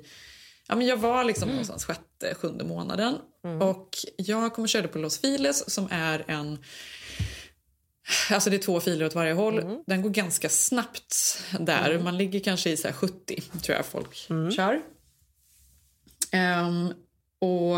[0.68, 1.54] Ja, men jag var liksom Mm.
[1.56, 3.14] någonstans sjätte, sjunde månaden.
[3.60, 6.58] Och jag kom och körde på Los Files som är en...
[8.30, 9.58] Alltså det är två filer åt varje håll.
[9.58, 9.82] Mm.
[9.86, 11.98] Den går ganska snabbt där.
[11.98, 14.50] Man ligger kanske i så här 70, tror jag folk Mm.
[14.52, 14.80] kör.
[16.30, 16.86] Ehm,
[17.38, 17.76] och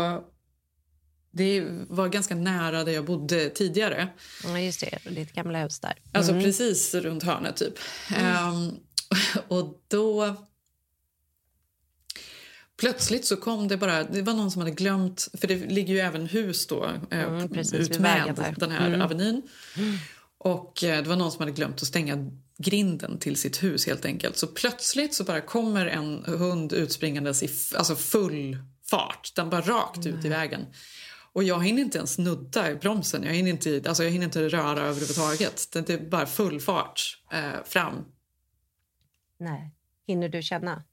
[1.31, 4.07] det var ganska nära där jag bodde tidigare.
[4.43, 4.99] Ja, just det.
[5.09, 5.93] Ditt gamla hus där.
[6.11, 7.73] Alltså precis runt hörnet typ.
[8.17, 8.71] Ehm,
[9.47, 10.35] och då...
[12.77, 14.03] Plötsligt så kom det bara...
[14.03, 15.27] Det var någon som hade glömt...
[15.33, 19.41] För det ligger ju även hus då eh, Mm, precis, utmed den här avenyn.
[20.43, 24.05] Och eh, det var någon som hade glömt att stänga grinden till sitt hus helt
[24.05, 24.37] enkelt.
[24.37, 28.57] Så plötsligt så bara kommer en hund utspringandes i alltså full
[28.89, 29.35] fart.
[29.35, 30.65] Den bara rakt ut i vägen.
[31.33, 33.23] Och jag hinner inte ens nudda i bromsen.
[33.23, 35.67] Jag hinner inte, alltså jag hinner inte röra överhuvudtaget.
[35.71, 38.05] Det är bara full fart eh, fram.
[39.37, 39.71] Nej.
[40.07, 40.83] Hinner du känna?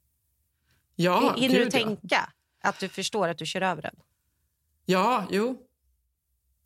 [0.95, 1.79] Ja, Hinner du gud, ja.
[1.79, 3.95] tänka att du förstår att du kör över den?
[4.85, 5.68] Ja, jo.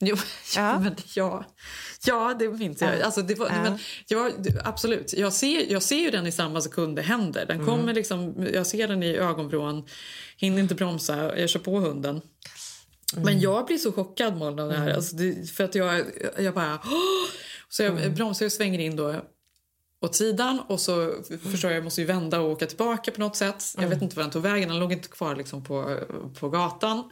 [0.09, 0.15] Jo,
[0.55, 0.79] Ja.
[0.79, 1.45] men ja,
[2.05, 2.99] ja, det minns jag.
[2.99, 3.05] Ja.
[3.05, 3.61] Alltså, det var, Ja.
[3.63, 4.29] men, ja,
[4.63, 5.13] absolut.
[5.13, 7.45] Jag ser, jag ser ju den i samma sekund det händer.
[7.45, 7.67] Den Mm.
[7.67, 9.85] kommer liksom, jag ser den i ögonvrån,
[10.37, 12.21] hinner inte bromsa, jag kör på hunden.
[13.13, 13.25] Mm.
[13.25, 14.93] Men jag blir så chockad Malin, av det här.
[14.93, 16.05] Alltså, det, för att jag,
[16.39, 16.79] jag bara...
[16.85, 17.29] "Åh!"
[17.69, 18.15] Så jag Mm.
[18.15, 19.15] bromsar och svänger in då
[20.01, 21.13] åt sidan och så
[21.51, 23.63] förstår jag, jag måste ju vända och åka tillbaka på något sätt.
[23.77, 25.99] Jag vet inte var den tog vägen, den låg inte kvar liksom på,
[26.39, 27.11] på gatan.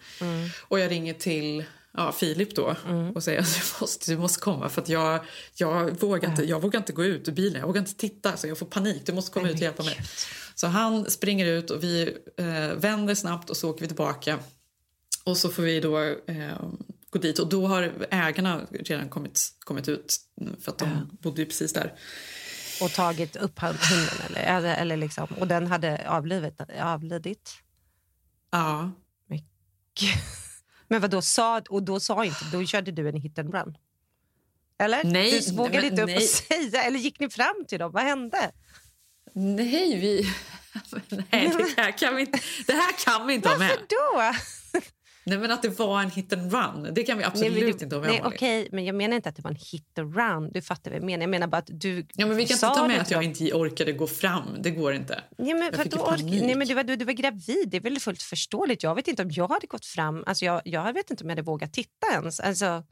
[0.67, 2.75] Och jag ringer till ja, Filip då
[3.15, 5.19] och säger att du måste, du måste komma för att jag,
[5.53, 8.47] jag, vågar inte, jag vågar inte gå ut ur bilen, jag vågar inte titta, så
[8.47, 9.97] jag får panik, du måste komma ut och hjälpa mig.
[10.55, 14.39] Så han springer ut och vi eh, vänder snabbt och så åker vi tillbaka.
[15.23, 16.63] Och så får vi då eh,
[17.09, 20.17] gå dit och då har ägarna redan kommit, kommit ut
[20.61, 21.93] för att de bodde ju precis där.
[22.81, 24.35] Och tagit upp hunden?
[24.35, 27.51] Eller, eller, liksom, och den hade avlivit, avlidit?
[28.51, 28.91] Ja.
[30.91, 33.77] Men vad då sa, och då sa inte, då körde du en hit and run?
[34.77, 35.03] Eller?
[35.03, 36.17] Nej, du vågade inte upp nej.
[36.17, 37.91] och säga, eller gick ni fram till dem?
[37.91, 38.51] Vad hände?
[39.33, 40.33] Nej, vi...
[41.31, 43.69] Nej, det här kan vi inte, det här kan vi inte ha med.
[43.69, 44.37] Varför då?
[45.23, 47.69] Nej, men att det var en hit and run, det kan vi absolut nej, men
[47.69, 48.09] inte ha du, med.
[48.09, 50.51] nej, okej, men jag menar inte att det var en hit and run.
[50.51, 51.21] Du fattar vad jag menar.
[51.23, 53.53] Jag menar bara att du Ja, men vi kan inte ta med att jag inte
[53.53, 54.43] orkade gå fram.
[54.59, 55.21] Det går inte.
[55.37, 56.41] Ja, men Jag för fick ork- panik.
[56.43, 58.83] nej, men du, var, du, du var gravid, det är väl fullt förståeligt.
[58.83, 60.23] Jag vet inte om jag hade gått fram.
[60.27, 62.39] Alltså jag, jag vet inte om jag hade vågat titta ens.
[62.39, 62.83] Alltså,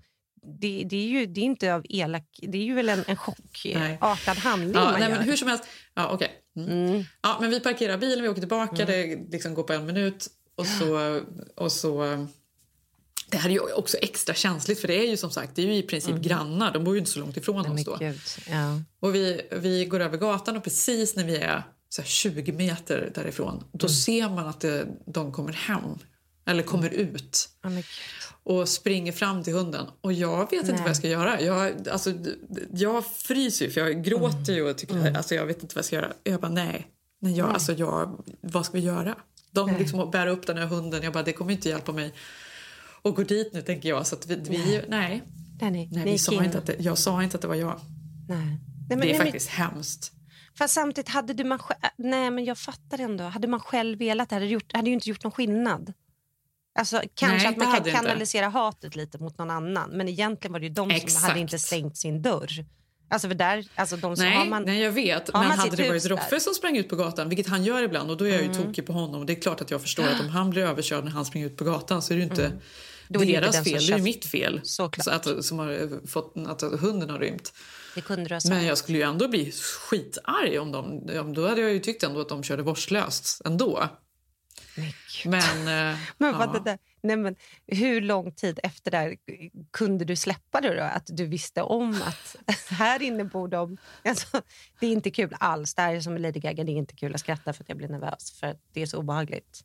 [0.59, 2.25] det, det är ju det är inte av elak...
[2.41, 5.09] Det är ju väl en, en chockartad handling Ja, nej, gör.
[5.09, 5.63] men hur som helst.
[5.93, 6.31] Ja, okej.
[6.57, 7.03] Mm.
[7.21, 8.87] Ja, men vi parkerar bilen, vi åker tillbaka, Mm.
[8.87, 10.27] det liksom går på en minut
[10.59, 11.21] och så,
[11.55, 12.27] och så
[13.29, 15.65] Det här är ju också extra känsligt för det är ju som sagt det är
[15.65, 16.21] ju i princip mm.
[16.21, 16.73] grannar.
[16.73, 17.97] De bor ju inte så långt ifrån Nej, oss då.
[18.49, 18.81] Ja.
[18.99, 23.63] Och vi, vi går över gatan och precis när vi är så 20 meter därifrån
[23.71, 23.95] då mm.
[23.95, 25.97] ser man att det, de kommer hem.
[26.45, 27.49] Eller kommer ut.
[27.63, 27.79] Oh
[28.43, 29.85] och springer fram till hunden.
[30.01, 30.59] Och jag vet Nej.
[30.59, 31.41] inte vad jag ska göra.
[31.41, 32.13] Jag, alltså,
[32.71, 35.15] jag fryser ju för jag gråter ju och tycker mm.
[35.15, 36.13] alltså, jag vet inte vad jag ska göra.
[36.23, 36.87] Jag bara nej.
[37.21, 39.15] nej, jag, Alltså, jag, vad ska vi göra?
[39.51, 41.03] De liksom bär upp den här hunden.
[41.03, 42.13] Jag bara det kommer inte hjälpa mig
[43.03, 44.07] att gå dit nu tänker jag.
[44.07, 44.83] Så att vi, vi nej.
[44.87, 45.23] nej.
[45.71, 47.79] nej, nej vi sa inte att det, jag sa inte att det var jag.
[48.27, 48.37] Nej.
[48.37, 48.59] nej
[48.89, 50.13] men, det är faktiskt men, hemskt.
[50.57, 51.59] Fast samtidigt hade du man
[51.97, 53.23] nej men jag fattar ändå.
[53.23, 55.93] Hade man själv velat det hade, gjort, hade ju inte gjort någon skillnad.
[56.79, 58.57] Alltså, kanske Nej, att man kan kanalisera inte.
[58.57, 59.89] hatet lite mot någon annan.
[59.89, 61.11] Men egentligen var det ju de Exakt.
[61.11, 62.65] som hade inte stängt sin dörr.
[63.09, 65.33] Alltså för där, alltså de som nej, har man, nej, jag vet.
[65.33, 68.17] Men hade det varit Roffe som sprang ut på gatan, vilket han gör ibland, och
[68.17, 68.63] då är jag ju mm.
[68.63, 69.25] tokig på honom.
[69.25, 71.57] Det är klart att jag förstår att om han blir överkörd när han springer ut
[71.57, 72.59] på gatan så är det ju inte mm.
[73.13, 74.61] Är deras fel, det är mitt fel.
[74.63, 75.03] Såklart.
[75.03, 77.53] Så att, som har fått, att hunden har rymt.
[77.95, 78.01] Det
[78.49, 81.05] Men jag skulle ju ändå bli skitarg om de...
[81.33, 83.89] Då hade jag ju tyckt ändå att de körde vårdslöst ändå.
[85.25, 86.53] Men, eh, men, vad ja.
[86.53, 87.35] det där, nej men
[87.67, 89.17] hur lång tid efter det
[89.71, 90.83] kunde du släppa det då?
[90.83, 92.35] Att du visste om att
[92.69, 93.77] här inne bor de...
[94.03, 94.41] Alltså,
[94.79, 95.75] det är inte kul alls.
[95.75, 97.77] Det här är som Lady Gaga, det är inte kul att skratta för att jag
[97.77, 98.31] blir nervös.
[98.31, 99.63] För det är så obehagligt.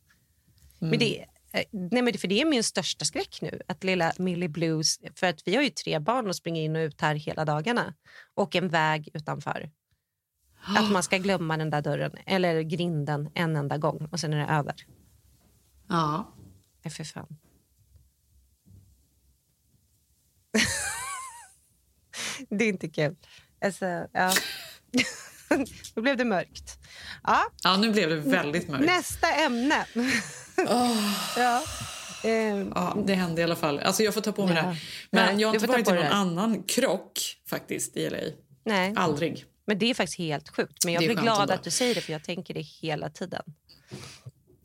[0.80, 0.90] Mm.
[0.90, 3.60] Men det, eh, nej men för det är min största skräck nu.
[3.68, 4.98] Att lilla Millie Blues...
[5.14, 7.94] För att vi har ju tre barn och springer in och ut här hela dagarna.
[8.34, 9.70] Och en väg utanför.
[10.66, 14.46] Att man ska glömma den där dörren eller grinden en enda gång och sen är
[14.46, 14.74] det över.
[15.88, 16.34] Ja.
[16.84, 17.38] Nej, för fan.
[22.48, 23.16] det är inte kul.
[23.64, 24.32] Alltså, ja.
[25.94, 26.78] Då blev det mörkt.
[27.22, 27.44] Ja.
[27.62, 28.86] ja, nu blev det väldigt mörkt.
[28.86, 29.86] Nästa ämne.
[30.56, 31.12] oh.
[31.36, 31.62] ja.
[32.24, 33.78] Um, ja, det hände i alla fall.
[33.78, 34.62] Alltså jag får ta på mig ja.
[34.62, 34.76] det.
[35.10, 38.18] Men Nej, jag har inte varit i någon annan krock faktiskt i LA.
[38.64, 38.92] Nej.
[38.96, 39.44] Aldrig.
[39.66, 40.84] Men det är faktiskt helt sjukt.
[40.84, 43.42] Men jag blir glad att du säger det för jag tänker det hela tiden.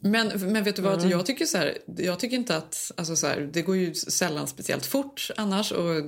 [0.01, 1.09] Men, men vet du vad, mm.
[1.09, 4.47] jag tycker så här, jag tycker inte att, alltså så här, det går ju sällan
[4.47, 6.03] speciellt fort annars och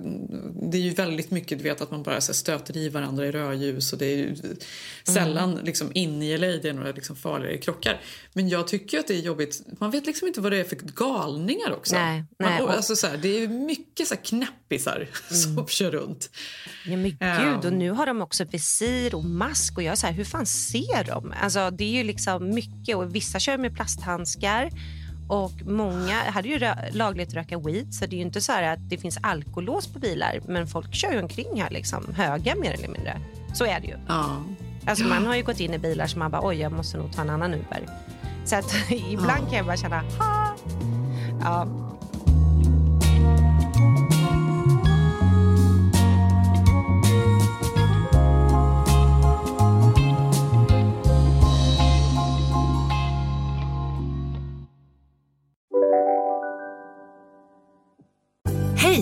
[0.72, 3.26] det är ju väldigt mycket, du vet att man bara så här, stöter i varandra
[3.26, 4.58] i rödljus och det är ju mm.
[5.04, 8.02] sällan liksom inne i LA det är några liksom farligare krockar.
[8.34, 10.76] Men jag tycker att det är jobbigt, man vet liksom inte vad det är för
[10.76, 11.96] galningar också.
[11.96, 12.62] Nej, nej.
[12.62, 14.22] Man, alltså så här, det är mycket så här
[14.72, 14.96] knäppisar
[15.30, 15.56] mm.
[15.56, 16.30] som kör runt.
[16.86, 20.08] Ja men gud, och nu har de också visir och mask och jag är så
[20.08, 21.34] här, hur fan ser de?
[21.42, 24.70] Alltså det är ju liksom mycket och vissa kör med plasthandskar.
[25.30, 28.90] Och Många hade ju rö lagligt röka weed, så det är ju inte så att
[28.90, 30.42] det finns alkolås på bilar.
[30.48, 33.22] Men folk kör ju omkring här, liksom, höga mer eller mindre.
[33.54, 33.96] Så är det ju.
[34.08, 34.44] Ja.
[34.86, 37.14] Alltså, Man har ju gått in i bilar som man bara, oj, jag måste nog
[37.14, 37.88] ta en annan Uber.
[38.46, 39.50] Så att ibland ja.
[39.50, 40.56] kan jag bara känna, ha!
[41.42, 41.68] Ja,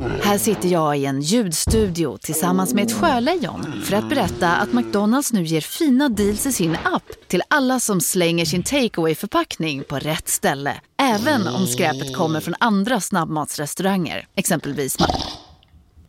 [0.00, 5.32] Här sitter jag i en ljudstudio tillsammans med ett sjölejon för att berätta att McDonalds
[5.32, 9.98] nu ger fina deals i sin app till alla som slänger sin takeaway förpackning på
[9.98, 10.80] rätt ställe.
[11.02, 14.96] Även om skräpet kommer från andra snabbmatsrestauranger, exempelvis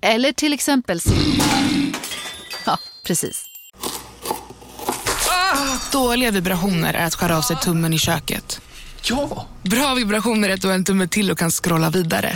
[0.01, 0.99] Eller till exempel
[2.65, 3.45] Ja, precis.
[5.30, 8.62] Ah, dåliga vibrationer är att skära av sig tummen i köket.
[9.03, 9.47] Ja!
[9.63, 12.33] Bra vibrationer är att du har en tumme till och kan scrolla vidare.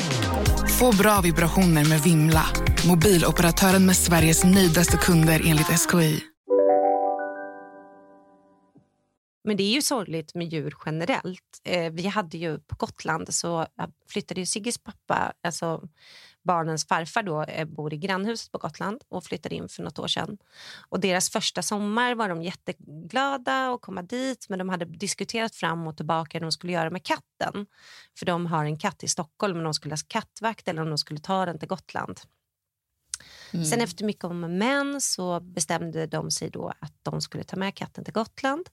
[0.79, 2.45] Få bra vibrationer med Vimla.
[2.87, 6.23] Mobiloperatören med Sveriges nöjdaste kunder enligt SKI.
[9.43, 11.61] Men det är ju sorgligt med djur generellt.
[11.63, 13.65] Eh, vi hade ju på Gotland så
[14.09, 15.81] flyttade ju Sigges pappa, alltså
[16.45, 20.07] barnens farfar då, eh, bor i grannhuset på Gotland och flyttade in för något år
[20.07, 20.37] sedan.
[20.89, 25.87] Och deras första sommar var de jätteglada att komma dit men de hade diskuterat fram
[25.87, 27.65] och tillbaka hur de skulle göra med katten.
[28.19, 30.97] För de har en katt i Stockholm men de skulle ha kattvakt eller om de
[30.97, 32.19] skulle ta den till Gotland.
[33.53, 33.65] Mm.
[33.65, 37.75] Sen efter mycket om men så bestämde de sig då att de skulle ta med
[37.75, 38.69] katten till Gotland.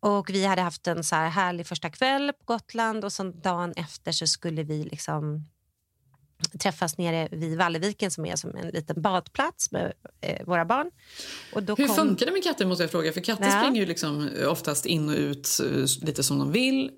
[0.00, 3.72] Och Vi hade haft en så här härlig första kväll på Gotland och sen dagen
[3.76, 5.48] efter så skulle vi liksom
[6.58, 10.90] träffas nere vid Valleviken som är som en liten badplats med eh, våra barn.
[11.52, 11.96] Och då Hur kom...
[11.96, 12.66] funkar det med katter?
[12.66, 13.12] måste jag fråga?
[13.12, 13.62] För Katter ja.
[13.62, 16.90] springer ju liksom oftast in och ut eh, lite som de vill.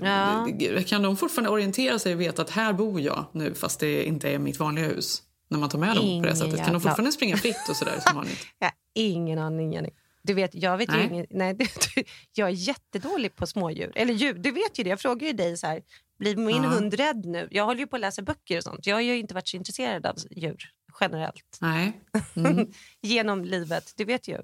[0.00, 0.48] Ja.
[0.86, 4.30] Kan de fortfarande orientera sig och veta att här bor jag nu fast det inte
[4.30, 5.22] är mitt vanliga hus?
[5.48, 6.64] När man tar med dem på Ingen det sättet.
[6.64, 8.46] Kan de fortfarande springa fritt och sådär som vanligt?
[8.60, 9.90] Har ingen aning, Jenny.
[10.22, 11.08] Du vet, jag vet ju Nej.
[11.10, 13.92] ingen, nej, du, du, jag är jättedålig på smådjur.
[13.94, 14.90] Eller djur, du vet ju det.
[14.90, 15.82] Jag frågar ju dig så här,
[16.18, 16.68] blir min Ja.
[16.68, 17.48] hund rädd nu?
[17.50, 18.86] Jag håller ju på att läsa böcker och sånt.
[18.86, 20.56] Jag har ju inte varit så intresserad av djur
[21.00, 21.58] generellt.
[21.60, 22.00] Nej.
[22.36, 22.66] Mm.
[23.02, 24.38] Genom livet, du vet ju.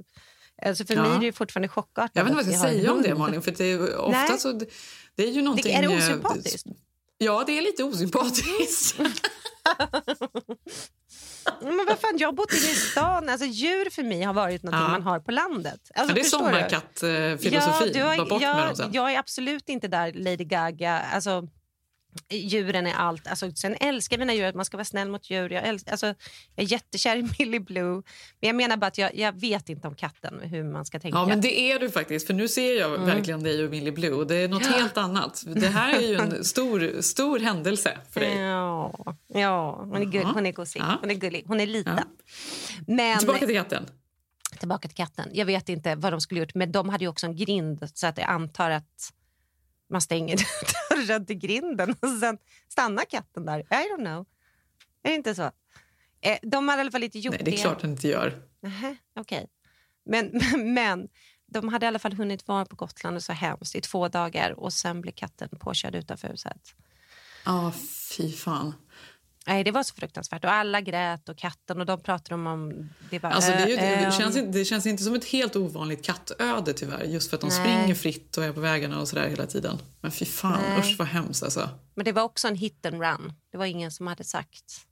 [0.67, 1.03] Alltså för Ja.
[1.03, 2.11] mig är det fortfarande chockartat.
[2.15, 3.15] Jag vet inte vad jag ska säga om det.
[3.15, 3.43] Malin.
[3.43, 4.39] För det är, ofta Nej.
[4.39, 4.67] så, det-
[5.15, 5.73] det är ju någonting...
[5.75, 6.67] är det eh, osympatiskt?
[7.19, 8.99] Ja, det är lite osympatiskt.
[11.63, 13.29] Men vad fan, jag har bott inne i stan.
[13.29, 14.89] Alltså, djur för mig har varit något Ja.
[14.89, 15.81] man har på landet.
[15.95, 16.45] Alltså, det är förstår du?
[16.45, 17.93] sommarkatt-filosofi.
[17.95, 18.91] Ja, har- med dem jag, sen.
[18.93, 20.99] jag är absolut inte där Lady Gaga.
[21.01, 21.49] Alltså,
[22.31, 23.27] djuren är allt.
[23.27, 25.51] Alltså, sen älskar mina djur, att man ska vara snäll mot djur.
[25.51, 26.17] Jag, älskar, alltså, jag
[26.65, 27.95] är jättekär i Millie Blue.
[28.41, 31.19] Men jag menar bara att jag, jag vet inte om katten, hur man ska tänka.
[31.19, 32.27] Ja, men det är du faktiskt.
[32.27, 33.07] För nu ser jag Mm.
[33.07, 34.25] verkligen dig och Millie Blue.
[34.25, 35.43] Det är något helt annat.
[35.47, 38.37] Det här är ju en stor, stor händelse för dig.
[38.39, 40.31] Ja, ja hon, är gull, Ja.
[40.35, 40.81] hon är gosig.
[40.81, 40.97] Ja.
[41.01, 41.45] Hon är gullig.
[41.47, 41.97] Hon är liten.
[41.97, 42.05] Ja.
[42.87, 43.87] Men, Tillbaka till katten.
[44.59, 45.29] tillbaka till katten.
[45.33, 48.07] Jag vet inte vad de skulle gjort, men de hade ju också en grind så
[48.07, 49.13] att jag antar att
[49.91, 50.37] man stänger
[51.07, 52.39] dörren till grinden och sen
[52.69, 53.59] stannar katten där.
[53.61, 54.27] I don't know.
[55.03, 55.51] Är det inte så?
[56.21, 58.43] Eh, de hade i alla fall inte gjort Nej, det är klart den inte gör.
[58.61, 59.49] Nähä, okej.
[60.05, 60.31] Men,
[60.75, 61.09] men
[61.47, 64.51] de hade i alla fall hunnit vara på Gotland och så hemskt i två dagar
[64.51, 66.75] och sen blev katten påkörd utanför huset.
[67.45, 67.73] Ja,
[68.17, 68.75] fy fan.
[69.47, 70.45] Nej, det var så fruktansvärt.
[70.45, 72.47] Och alla grät och katten och de pratade om...
[72.47, 75.25] om det, var, Alltså, det, ju, det, det, känns, inte- det känns inte som ett
[75.25, 77.05] helt ovanligt kattöde tyvärr.
[77.05, 77.59] Just för att de Nej.
[77.61, 79.79] springer fritt och är på vägarna och sådär hela tiden.
[80.01, 80.81] Men fy fan, Nej.
[80.81, 81.69] usch vad hemskt alltså.
[81.95, 83.33] Men det var också en hit and run.
[83.53, 84.87] Det var ingen som hade sagt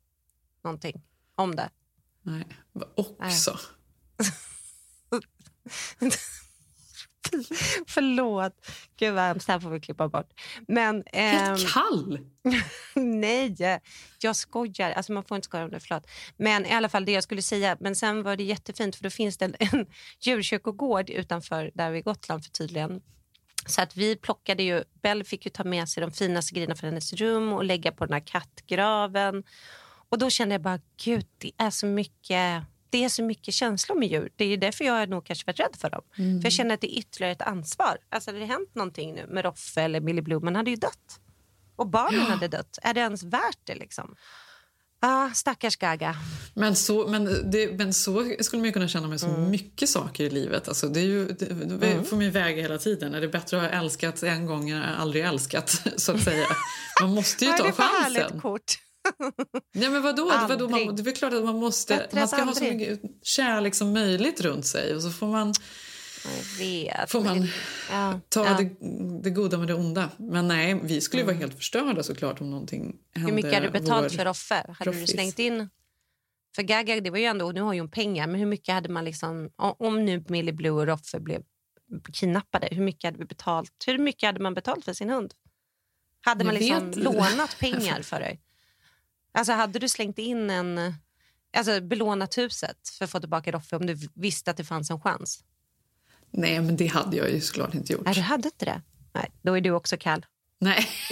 [0.64, 1.02] någonting
[1.34, 1.70] om det.
[2.22, 2.46] Nej,
[2.94, 3.58] också.
[7.86, 8.52] Förlåt.
[8.96, 9.46] Gud vad hemskt.
[9.46, 10.40] Det här får vi klippa bort.
[10.68, 12.18] Men, ehm, Helt kall!
[12.94, 13.80] nej,
[14.20, 14.90] jag skojar.
[14.90, 15.80] Alltså man får inte skoja om det.
[15.80, 16.06] Förlåt.
[16.36, 17.76] Men i alla fall det jag skulle säga.
[17.80, 19.86] Men sen var det jättefint för då finns det en, en
[20.20, 23.00] djurkyrkogård utanför där vid Gotland för tydligen.
[23.66, 26.88] Så att vi plockade ju, Bell fick ju ta med sig de finaste grejerna från
[26.88, 29.44] hennes rum och lägga på den här kattgraven.
[30.08, 33.96] Och då kände jag bara, gud det är så mycket det är så mycket känslor
[33.98, 34.33] med djur.
[34.37, 36.03] Det är därför jag nog kanske varit rädd för dem.
[36.16, 37.96] För jag känner att det är ytterligare ett ansvar.
[38.11, 41.20] Alltså hade det hänt någonting nu med Roffe eller Millie Blue, man hade ju dött.
[41.76, 42.79] Och barnen hade dött.
[42.83, 44.14] Är det ens värt det liksom?
[45.03, 46.16] Ah, stackars Gaga.
[46.55, 49.50] Men så, men, det, men så skulle man ju kunna känna med så Mm.
[49.50, 50.68] mycket saker i livet.
[50.68, 53.14] Alltså det, är ju, det, det får man ju väga hela tiden.
[53.14, 55.70] Är det bättre att ha älskat en gång än aldrig älskat?
[55.96, 56.46] så att säga.
[57.00, 58.40] Man måste ju Vad är ta det för härligt chansen.
[58.40, 58.74] kort?
[59.74, 60.32] Nej, men vadå?
[60.48, 63.00] vadå man, det är väl klart att man måste Bättre man ska ha så mycket
[63.22, 64.94] kärlek som möjligt runt sig.
[64.94, 65.54] Och så får man.
[67.08, 67.48] Får man
[67.90, 68.58] ja, ta ja.
[68.58, 68.70] det,
[69.22, 70.10] det goda med det onda.
[70.16, 73.30] Men nej, vi skulle ju vara helt förstörda såklart om någonting hände.
[73.30, 74.54] Hur mycket hade du betalt för Roffe?
[74.54, 75.10] Hade du proffis.
[75.10, 75.68] slängt in...
[76.56, 78.88] För Gaga, det var ju ändå, nu har ju hon pengar, men hur mycket hade
[78.88, 79.50] man liksom...
[79.56, 81.42] Om nu Millie Blue och Roffe blev
[82.12, 83.84] kidnappade, hur mycket hade vi betalt?
[83.86, 85.34] Hur mycket hade man betalt för sin hund?
[86.20, 88.36] Hade man liksom lånat pengar för det?
[89.32, 90.94] Alltså hade du slängt in en...
[91.56, 95.00] Alltså belånat huset för att få tillbaka Roffe om du visste att det fanns en
[95.00, 95.44] chans?
[96.30, 98.04] Nej, men det hade jag ju såklart inte gjort.
[98.04, 98.82] Nej, du hade inte det?
[99.12, 100.26] Nej, då är du också kall.
[100.60, 100.86] Nej,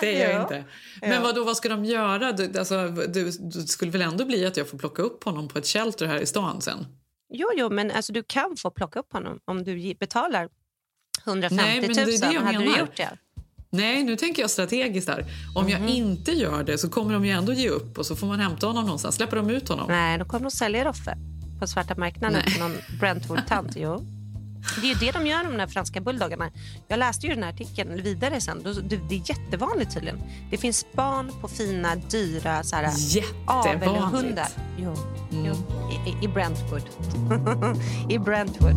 [0.00, 0.42] det är jag Ja.
[0.42, 0.64] inte.
[1.00, 2.32] Men vad då, vad ska de göra?
[2.32, 5.58] Du, alltså, du, du skulle väl ändå bli att jag får plocka upp honom på
[5.58, 6.86] ett shelter här i stan sen?
[7.32, 10.48] Jo, jo, men alltså, du kan få plocka upp honom om du betalar
[11.26, 11.86] 150 Nej, 000.
[11.86, 12.78] men det är det jag hade du menar.
[12.78, 13.18] gjort det?
[13.74, 15.24] Nej, nu tänker jag strategiskt här.
[15.54, 15.72] Om Mhm.
[15.72, 18.40] jag inte gör det så kommer de ju ändå ge upp och så får man
[18.40, 19.14] hämta honom någonstans.
[19.14, 19.86] Släpper de ut honom?
[19.88, 21.16] Nej, då kommer de sälja Roffe
[21.60, 23.72] på svarta marknaden till någon Brentwood-tant.
[23.76, 24.06] Jo.
[24.80, 26.50] Det är ju det de gör, de där franska bulldoggarna.
[26.88, 28.62] Jag läste ju den här artikeln vidare sen.
[28.88, 30.22] Det är jättevanligt tydligen.
[30.50, 32.90] Det finns barn på fina, dyra så här,
[33.46, 34.48] avelhundar.
[34.78, 34.94] Jo,
[35.32, 35.44] Mm.
[35.46, 35.52] jo.
[36.06, 36.82] I- I Brentwood.
[38.10, 38.76] I Brentwood.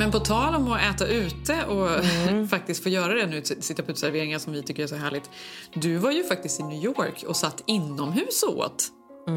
[0.00, 2.48] Men på tal om att äta ute och Mm.
[2.48, 5.30] faktiskt få göra det nu, sitta på uteserveringar som vi tycker är så härligt.
[5.74, 8.88] Du var ju faktiskt i New York och satt inomhus och åt.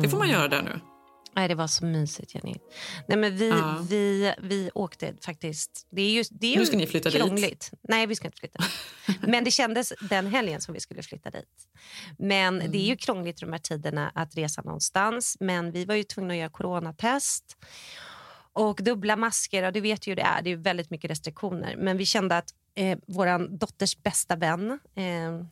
[0.02, 0.40] Det får man Mm.
[0.40, 0.80] göra där nu.
[1.36, 2.56] Nej, det var så mysigt, Jenny.
[3.08, 3.78] Nej, men vi, Ja.
[3.90, 5.88] vi, vi åkte faktiskt...
[5.92, 7.22] Det är ju, det är ju Nu ska ni flytta dit.
[7.22, 7.72] krångligt.
[7.90, 9.18] Nej, vi ska inte flytta dit.
[9.28, 11.46] Men det kändes den helgen som vi skulle flytta dit.
[12.18, 12.76] Men det Mm.
[12.76, 15.38] är ju krångligt i de här tiderna att resa någonstans.
[15.40, 17.44] Men vi var ju tvungna att göra coronatest.
[18.54, 20.42] Och dubbla masker, och det vet ju hur det är.
[20.42, 21.76] Det är väldigt mycket restriktioner.
[21.76, 24.80] Men vi kände att eh, vår dotters bästa vän...
[24.96, 25.46] Eh,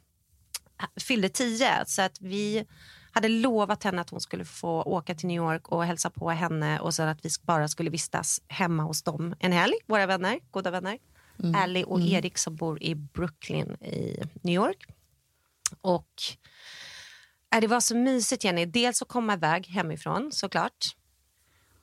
[1.08, 1.86] fyllde tio.
[1.86, 2.66] Så att vi
[3.12, 6.80] hade lovat henne att hon skulle få åka till New York och hälsa på henne
[6.80, 10.72] och sen att vi bara skulle vistas hemma hos dem en helg, våra vänner, goda
[10.72, 10.98] vänner.
[11.44, 11.64] Mm.
[11.64, 12.14] Ellie och mm.
[12.14, 14.86] Erik som bor i Brooklyn i New York.
[15.82, 16.12] Och
[17.56, 18.66] äh, det var så mysigt, Jenny.
[18.66, 20.96] Dels att komma iväg hemifrån, såklart.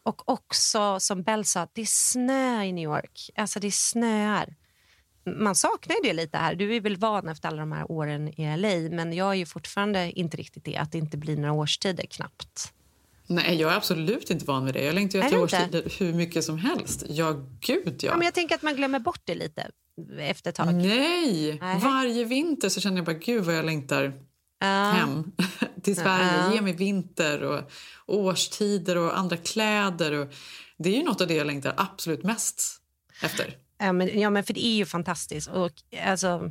[0.09, 3.31] Och också, som Bell sa, det är snö i New York.
[3.37, 4.55] Alltså det snöar.
[5.37, 6.55] Man saknar ju det lite här.
[6.55, 9.47] Du är väl van efter alla de här åren i LA, men jag är ju
[9.47, 12.73] fortfarande inte riktigt det, att det inte blir några årstider knappt.
[13.27, 14.85] Nej, jag är absolut inte van vid det.
[14.85, 17.05] Jag längtar efter årstider hur mycket som helst.
[17.09, 18.11] Ja, gud ja.
[18.11, 19.71] ja men jag tänker att man glömmer bort det lite
[20.19, 20.75] efter ett tag.
[20.75, 21.59] Nej!
[21.61, 21.81] Nej.
[21.83, 24.13] Varje vinter så känner jag bara, gud vad jag längtar.
[24.67, 25.33] Hem
[25.83, 26.55] till Sverige.
[26.55, 27.71] Ge mig vinter och
[28.07, 30.13] årstider och andra kläder.
[30.13, 30.35] Och...
[30.79, 32.81] Det är ju något av det jag längtar absolut mest
[33.23, 33.57] efter.
[33.79, 35.49] Ja, men, ja, men för det är ju fantastiskt.
[35.49, 35.73] Och,
[36.05, 36.51] alltså,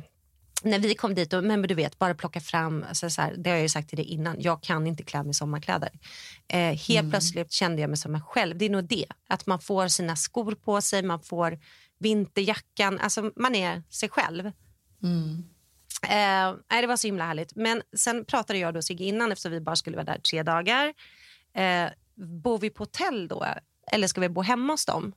[0.62, 3.50] när vi kom dit, och, men du vet, bara plocka fram, alltså, så här, det
[3.50, 5.90] har jag ju sagt till dig innan, jag kan inte klä mig i sommarkläder.
[6.48, 7.10] Eh, helt mm.
[7.10, 8.58] plötsligt kände jag mig som mig själv.
[8.58, 11.58] Det är nog det, att man får sina skor på sig, man får
[11.98, 14.52] vinterjackan, alltså man är sig själv.
[15.02, 15.44] Mm.
[16.02, 17.56] Eh, det var så himla härligt.
[17.56, 20.94] Men sen pratade jag och Sigge innan, eftersom vi bara skulle vara där tre dagar.
[21.54, 23.46] Eh, bor vi på hotell då,
[23.92, 25.12] eller ska vi bo hemma hos dem?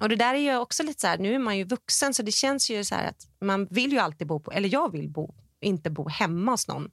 [0.00, 2.22] Och det där är ju också lite så här, nu är man ju vuxen så
[2.22, 5.34] det känns ju så att man vill ju alltid bo på, eller jag vill bo,
[5.60, 6.90] inte bo hemma hos någon.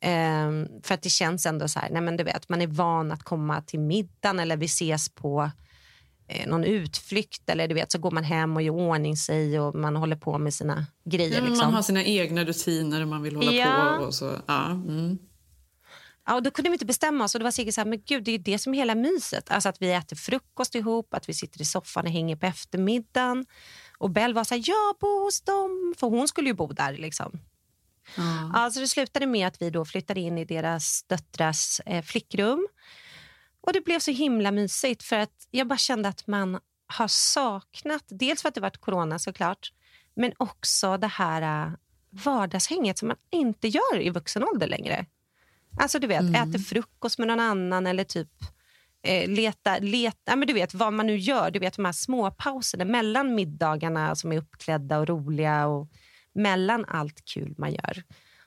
[0.00, 0.50] Eh,
[0.82, 3.22] för att det känns ändå så här, nej men du vet, man är van att
[3.22, 5.50] komma till middagen eller vi ses på
[6.46, 9.96] någon utflykt eller du vet så går man hem och gör ordning sig och man
[9.96, 11.40] håller på med sina grejer.
[11.40, 11.66] Ja, liksom.
[11.66, 13.96] Man har sina egna rutiner man vill hålla ja.
[13.98, 14.04] på.
[14.04, 14.32] Och så.
[14.46, 15.18] Ja, mm.
[16.26, 17.34] Ja, och då kunde vi inte bestämma oss.
[17.34, 19.50] Och då var Sigge så här, men gud, det är det som är hela myset.
[19.50, 23.46] Alltså att vi äter frukost ihop, att vi sitter i soffan och hänger på eftermiddagen.
[23.98, 25.94] Och Bell var så här, jag bor hos dem.
[25.98, 26.92] För hon skulle ju bo där.
[26.92, 27.40] Liksom.
[28.16, 28.50] Mm.
[28.54, 32.68] Ja, det slutade med att vi då flyttade in i deras döttrars eh, flickrum.
[33.60, 38.04] Och det blev så himla mysigt för att jag bara kände att man har saknat,
[38.08, 39.72] dels för att det varit corona såklart,
[40.16, 41.74] men också det här uh,
[42.10, 45.06] vardagshänget som man inte gör i vuxen ålder längre.
[45.78, 46.34] Alltså du vet, mm.
[46.48, 48.28] äter frukost med någon annan eller typ
[49.02, 51.50] eh, leta, leta, men du vet vad man nu gör.
[51.50, 55.88] Du vet de här små pauserna mellan middagarna som är uppklädda och roliga och
[56.32, 58.02] mellan allt kul man gör.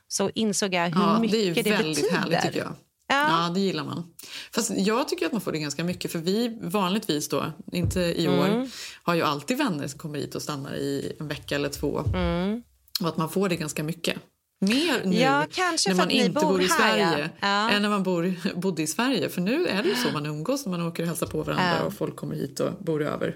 [0.08, 2.18] Så insåg jag hur ja, mycket det, är det väldigt betyder.
[2.18, 2.76] Härligt, tycker jag.
[3.12, 3.46] Ja.
[3.46, 3.52] ja.
[3.54, 4.14] det gillar man.
[4.52, 6.12] Fast jag tycker att man får det ganska mycket.
[6.12, 8.70] För vi vanligtvis då, inte i år, mm.
[9.04, 12.00] har ju alltid vänner som kommer hit och stannar i en vecka eller två.
[12.14, 12.64] Mm.
[13.02, 14.18] Och att man får det ganska mycket.
[14.64, 15.46] Mer nu ja,
[15.88, 17.70] när man inte bor, i här, Sverige ja.
[17.70, 19.30] än när man bor, bodde i Sverige.
[19.30, 21.86] För nu är det ju så man umgås när man åker och hälsar på varandra
[21.86, 23.36] och folk kommer hit och bor över.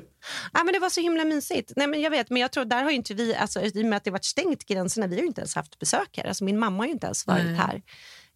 [0.53, 1.71] Ja, men det var så himla mysigt.
[1.75, 3.97] Nej, men jag vet, men jag tror där har inte vi, alltså, i och med
[3.97, 6.27] att det varit stängt gränserna, vi har ju inte ens haft besök här.
[6.27, 7.55] Alltså, min mamma har ju inte ens varit Nej.
[7.55, 7.81] här.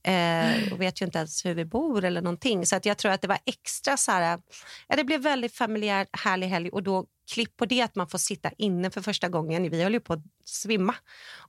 [0.09, 2.65] Eh, och vet ju inte ens hur vi bor eller någonting.
[2.65, 4.39] Så att jag tror att det var extra så här,
[4.87, 8.17] ja, det blev väldigt familjär, härlig helg och då klipp på det att man får
[8.17, 9.69] sitta inne för första gången.
[9.69, 10.95] Vi höll ju på att svimma.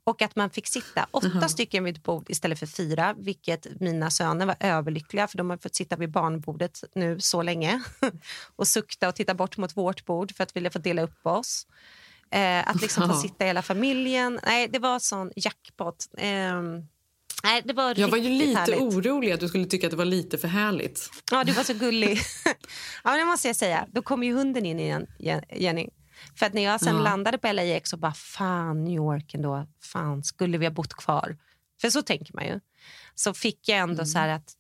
[0.05, 1.49] Och att man fick sitta åtta uh -huh.
[1.49, 5.57] stycken vid ett bord istället för fyra, vilket mina söner var överlyckliga för de har
[5.57, 7.83] fått sitta vid barnbordet nu så länge
[8.57, 11.67] och sukta och titta bort mot vårt bord för att vilja få dela upp oss.
[12.31, 14.41] Eh, att liksom få sitta hela familjen.
[14.47, 16.07] Nej, det var sån jackpot.
[16.19, 16.63] Eh,
[17.43, 18.81] Nej, det var jag var ju lite härligt.
[18.81, 21.11] orolig att du skulle tycka att det var lite för härligt.
[21.31, 22.19] Ja, du var så gullig.
[23.05, 23.87] ja, det måste jag säga.
[23.93, 25.07] Då kom ju hunden in igen,
[25.57, 25.89] Jenny.
[26.35, 27.03] För att när jag sen ja.
[27.03, 31.37] landade på LAX och bara fan New York ändå, fan skulle vi ha bott kvar?
[31.81, 32.61] För så tänker man ju.
[33.15, 34.07] Så fick jag ändå mm.
[34.07, 34.57] så att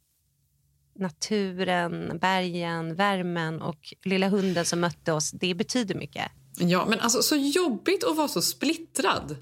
[0.98, 6.32] naturen, bergen, värmen och lilla hunden som mötte oss, det betyder mycket.
[6.58, 9.36] Ja, men alltså så jobbigt att vara så splittrad.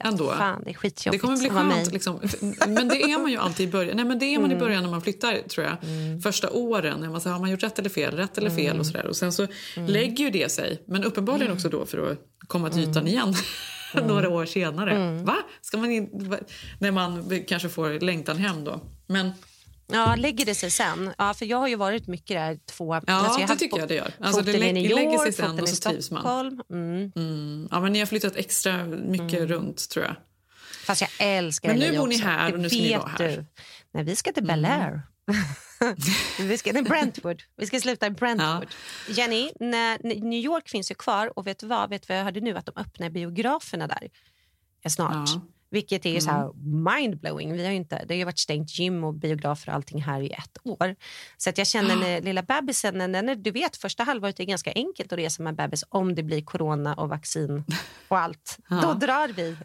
[0.00, 0.32] Ändå.
[0.32, 1.92] Fan, det är skitjobbigt det kommer bli skönt.
[1.92, 2.20] Liksom.
[2.68, 3.96] Men det är man ju alltid i början.
[3.96, 4.56] Nej, men det är man mm.
[4.56, 5.76] i början när man flyttar, tror jag.
[5.82, 6.20] Mm.
[6.20, 7.00] Första åren.
[7.00, 8.16] När man säger, har man gjort rätt eller fel?
[8.16, 8.66] Rätt eller fel?
[8.66, 8.80] Mm.
[8.80, 9.06] Och, så där.
[9.06, 9.90] och Sen så mm.
[9.90, 10.82] lägger ju det sig.
[10.86, 13.06] Men uppenbarligen också då för att komma till ytan mm.
[13.06, 13.34] igen.
[14.06, 14.90] Några år senare.
[14.90, 15.24] Mm.
[15.24, 15.36] Va?
[15.60, 16.38] Ska man in,
[16.78, 18.80] när man kanske får längtan hem då.
[19.06, 19.30] Men
[19.86, 21.14] Ja, lägger det sig sen?
[21.18, 22.94] Ja, för jag har ju varit mycket där två...
[22.94, 24.12] Ja, alltså jag det tycker jag det gör.
[24.20, 26.60] Alltså, det lä York, lägger sig sen och så trivs man.
[26.70, 27.12] Mm.
[27.16, 27.68] Mm.
[27.70, 29.48] Ja, men ni har flyttat extra mycket mm.
[29.48, 30.16] runt tror jag.
[30.86, 33.28] Fast jag älskar Men nu bor ni här och nu ska ni vara här.
[33.28, 33.44] Du.
[33.92, 34.80] Nej, vi ska till Bel mm.
[34.80, 35.02] Air.
[36.38, 37.42] vi ska, nej, Brentwood.
[37.56, 38.66] Vi ska sluta i Brentwood.
[39.08, 39.12] Ja.
[39.14, 41.90] Jenny, när, New York finns ju kvar och vet du vad?
[41.90, 42.56] Vet du vad jag hörde nu?
[42.56, 44.10] Att de öppnar biograferna där
[44.88, 45.28] snart.
[45.28, 45.40] Ja.
[45.70, 46.40] Vilket är så Mm.
[46.40, 46.52] här
[47.00, 47.52] mindblowing.
[47.52, 50.30] Vi har inte, det har ju varit stängt gym och biografer och allting här i
[50.30, 50.96] ett år.
[51.36, 54.72] Så att jag känner när lilla bebisen, när, när, du vet första halvåret är ganska
[54.72, 57.64] enkelt att resa med bebis om det blir corona och vaccin
[58.08, 58.58] och allt.
[58.68, 58.80] Ja.
[58.82, 59.56] Då drar vi.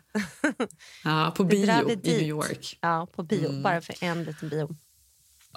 [1.04, 1.96] Ja, på bio i.
[1.96, 2.78] New York.
[2.82, 4.76] Ja, på bio, bara för en liten bio.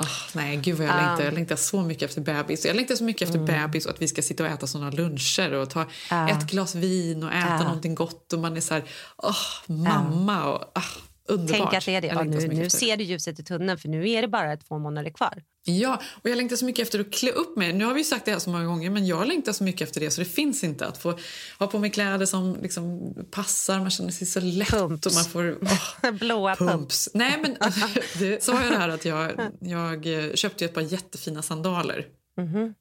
[0.00, 1.06] Åh, nej, gud vad jag Ja.
[1.06, 1.24] längtar.
[1.24, 2.64] Jag längtar så mycket efter bebis.
[2.66, 5.52] Jag längtar så mycket efter bebis och att vi ska sitta och äta såna luncher
[5.54, 6.28] och ta Ja.
[6.28, 8.84] ett glas vin och äta någonting gott och man är så här,
[9.16, 9.36] åh,
[9.76, 10.82] mamma och ah,
[11.28, 11.58] underbart.
[11.58, 12.06] Tänk att det är det.
[12.06, 15.10] Ja, nu, nu ser du ljuset i tunneln för nu är det bara två månader
[15.10, 15.42] kvar.
[15.66, 17.72] Ja, och jag längtar så mycket efter att klä upp mig.
[17.72, 19.80] Nu har vi ju sagt det här så många gånger, men jag längtar så mycket
[19.80, 21.18] efter det så det finns inte att få
[21.58, 25.06] ha på mig kläder som liksom passar, man känner sig så lätt Pumps.
[25.06, 25.58] och man får...
[26.02, 26.72] åh, Blåa pumps.
[26.72, 27.08] Pumps.
[27.14, 27.56] Nej, men
[28.40, 30.08] så var jag det här att jag, jag
[30.38, 32.06] köpte ju ett par jättefina sandaler.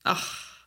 [0.03, 0.17] Ah,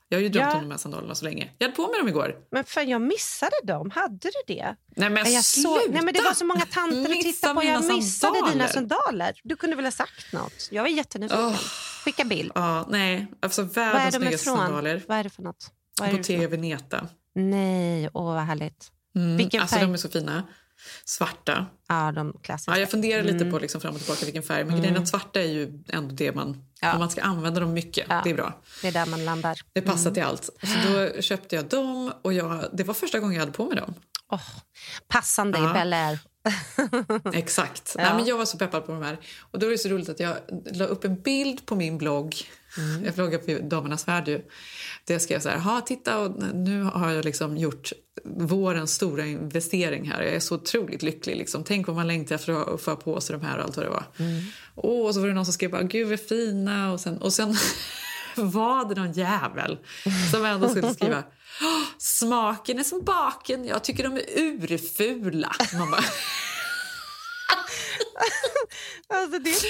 [0.09, 0.57] jag har ju drömt Ja.
[0.59, 1.51] om de här sandalerna så länge.
[1.59, 2.37] Jag hade på mig dem igår.
[2.51, 3.91] Men fan, jag missade dem.
[3.91, 4.77] Hade du det?
[4.97, 5.81] Nej, men jag sluta!
[5.89, 7.65] Nej, men det var så många tanter att titta på.
[7.65, 8.53] Jag missade sandaler.
[8.53, 9.41] dina sandaler.
[9.45, 10.69] Du kunde väl ha sagt något?
[10.71, 11.45] Jag var jättenyfiken.
[11.45, 11.57] Åh.
[12.05, 12.53] Skicka bild.
[12.55, 15.03] Ja, nej, alltså är världens de snyggaste sandaler.
[15.09, 15.71] Vad är det för något?
[16.01, 16.49] Vad är Bottega?
[16.49, 17.09] Veneta.
[17.35, 18.91] Nej, åh vad härligt.
[19.15, 19.85] Mm, Vilken alltså, färg?
[19.87, 20.43] de är så fina.
[21.05, 21.66] Svarta.
[21.89, 22.72] Ja, de klassiska.
[22.72, 24.64] Ja, jag funderar lite på liksom fram och tillbaka vilken färg.
[24.64, 26.62] Men grejen är att svarta är ju ändå det man...
[26.81, 26.93] Ja.
[26.93, 28.20] Om man ska använda dem mycket, Ja.
[28.24, 28.61] det är bra.
[28.83, 29.59] Det är där man landar.
[29.72, 30.45] Det passar till allt.
[30.45, 33.77] Så då köpte jag dem och jag, det var första gången jag hade på mig
[33.77, 33.95] dem.
[34.33, 34.41] Åh,
[35.09, 35.70] passande Ja.
[35.70, 36.18] i Bel Air.
[37.33, 37.95] Exakt.
[37.99, 38.05] Ja.
[38.05, 39.19] Nej, men jag var så peppad på de här.
[39.51, 40.37] Och då är det så roligt att jag
[40.73, 42.35] la upp en bild på min blogg.
[42.79, 43.05] Mm.
[43.05, 44.37] Jag bloggar på Damernas Värld ju.
[45.05, 47.93] Där jag skrev så här, ha titta och nu har jag liksom gjort
[48.25, 50.23] vårens stora investering här.
[50.23, 51.37] Jag är så otroligt lycklig.
[51.37, 51.65] Liksom.
[51.65, 53.91] Tänk vad man längtar efter att få på sig de här och allt vad det
[53.91, 54.05] var.
[54.19, 54.43] Mm.
[54.75, 56.93] Och så var det någon som skrev bara, gud vad fina.
[56.93, 57.57] Och sen, och sen
[58.37, 59.79] var det någon jävel
[60.33, 61.23] som ändå skulle skriva
[61.61, 65.53] oh, Smaken är som baken, jag tycker de är urfula.
[65.79, 66.01] Man bara,
[69.09, 69.67] Alltså, det är så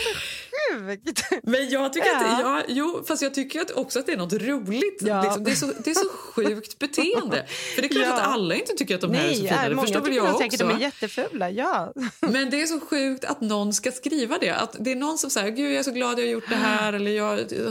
[0.72, 1.22] sjukt.
[1.42, 2.16] Men jag tycker Ja.
[2.34, 4.98] att, ja, jo, fast jag tycker att också att det är något roligt.
[5.00, 5.22] Ja.
[5.22, 7.46] Liksom, det, är så, det är så sjukt beteende.
[7.74, 8.14] För det är klart Ja.
[8.14, 9.62] att alla inte tycker att de här är så Nej, fina.
[9.62, 11.50] ja, Det många tycker jag säkert de är jättefula.
[11.50, 11.92] Ja.
[12.20, 14.50] Men det är så sjukt att någon ska skriva det.
[14.50, 16.56] Att det är någon som säger Gud jag är så glad jag har gjort det
[16.56, 17.24] här eller jag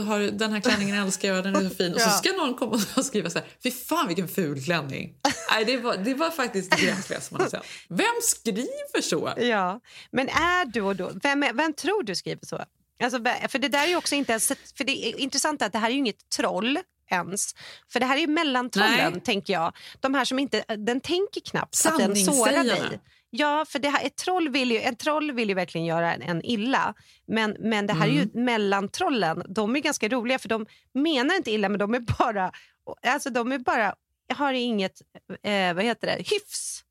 [0.06, 1.94] har, den här klänningen älskar jag, den är så fin.
[1.94, 5.14] Och så ska någon komma och skriva så här Fy fan vilken ful klänning.
[5.50, 7.62] Nej, det, var, det var faktiskt det gränslösa man har sett.
[7.88, 9.32] Vem skriver så?
[9.36, 9.80] Ja,
[10.10, 12.64] men är du och då, vem, är- vem tror du skriver så?
[13.02, 13.18] Alltså,
[13.48, 15.88] för det där är ju också inte ens, för det är intressant att det här
[15.88, 16.78] är ju inget troll
[17.10, 17.54] ens.
[17.92, 19.20] För det här är ju mellantrollen, Nej.
[19.20, 19.72] tänker jag.
[20.00, 23.00] De här som inte, den tänker knappt att den sårar dig.
[23.30, 26.22] Ja, för det här, ett troll vill ju, en troll vill ju verkligen göra en,
[26.22, 26.94] en illa.
[27.26, 28.44] Men, men det här är ju Mm.
[28.44, 29.42] mellantrollen.
[29.48, 32.52] De är ganska roliga för de menar inte illa men de är bara,
[33.06, 33.94] alltså de är bara,
[34.34, 35.02] har inget,
[35.42, 36.82] eh, vad heter det, hyfs.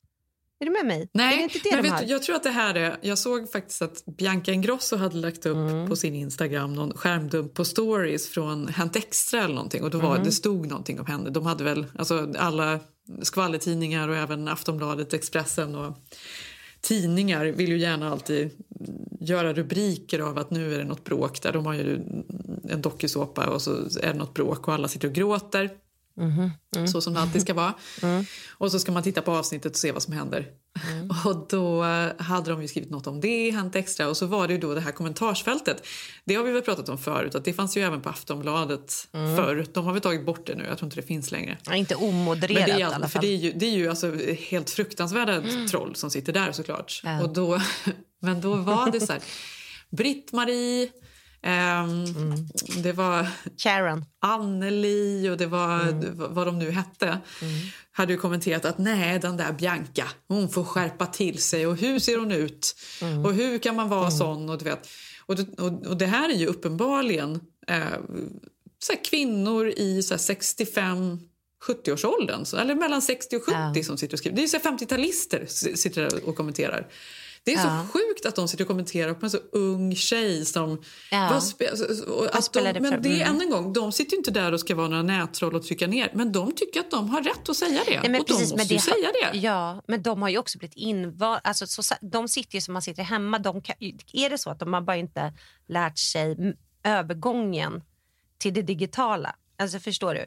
[0.59, 1.01] Är du med mig?
[1.01, 2.97] är Nej, inte det men de vet, du, jag tror att det här är...
[3.01, 5.87] Jag såg faktiskt att Bianca Ingrosso hade lagt upp Mm.
[5.89, 10.11] på sin Instagram någon skärmdump på stories från Hänt Extra eller någonting och då var,
[10.11, 10.23] Mm.
[10.23, 11.29] det stod någonting om henne.
[11.29, 12.79] De hade väl alltså alla
[13.21, 15.97] skvallertidningar och även Aftonbladet, Expressen och
[16.81, 18.49] tidningar vill ju gärna alltid
[19.19, 21.53] göra rubriker av att nu är det något bråk där.
[21.53, 21.95] De har ju
[22.69, 25.69] en dokusåpa och så är det något bråk och alla sitter och gråter.
[26.17, 26.87] Mm-hmm.
[26.87, 27.73] Så som det alltid ska vara.
[28.01, 28.25] Mm.
[28.57, 30.47] Och så ska man titta på avsnittet och se vad som händer.
[31.25, 34.07] Och då eh, hade de ju skrivit något om det, Hänt Extra.
[34.07, 35.87] Och så var det ju då det här kommentarsfältet.
[36.25, 39.35] Det har vi väl pratat om förut, att det fanns ju även på Aftonbladet Mm.
[39.37, 39.65] förr.
[39.73, 41.57] De har väl tagit bort det nu, jag tror inte det finns längre.
[41.65, 44.15] Ja, inte omodererat Men det är, all- för det är ju, det är ju alltså
[44.49, 47.01] helt fruktansvärda troll som sitter där såklart.
[47.03, 47.21] Ja.
[47.23, 47.61] Och då,
[48.21, 49.21] men då var det så här,
[49.89, 50.89] Britt-Marie,
[51.45, 52.05] ehm,
[52.83, 53.27] det var
[53.57, 54.05] Karen.
[54.21, 56.33] Anneli och det var Mm.
[56.33, 57.17] vad de nu hette
[57.91, 61.99] hade ju kommenterat att nej, den där Bianca, hon får skärpa till sig och hur
[61.99, 62.75] ser hon ut?
[63.01, 63.25] Mm.
[63.25, 64.49] Och hur kan man vara sån?
[64.49, 64.87] Och, du vet.
[65.25, 67.83] Och, det- och, och det här är ju uppenbarligen eh,
[68.79, 71.19] så kvinnor i så här, 65
[71.67, 73.83] 70-årsåldern, så- eller mellan 60 och 70 Ja.
[73.83, 74.35] som sitter och skriver.
[74.35, 76.87] Det är ju så här 50-talister s- sitter och kommenterar.
[77.45, 77.85] Det är Ja.
[77.85, 80.81] så sjukt att de sitter och kommenterar på en så ung tjej som...
[81.11, 81.29] Ja.
[81.31, 81.71] Vad spe,
[82.31, 83.35] att de, det men det är mm.
[83.35, 86.11] än en gång, de sitter inte där och ska vara några nättroll och trycka ner.
[86.13, 88.01] Men de tycker att de har rätt att säga det.
[88.01, 89.37] Nej, men och de precis, måste men ju det, säga det.
[89.37, 91.39] Ja, men de har ju också blivit inval...
[91.43, 93.39] Alltså, så, de sitter ju som man sitter hemma.
[93.39, 93.75] De kan,
[94.13, 95.33] är det så att de har bara inte
[95.67, 97.83] lärt sig övergången
[98.37, 99.35] till det digitala?
[99.57, 100.25] Alltså förstår du?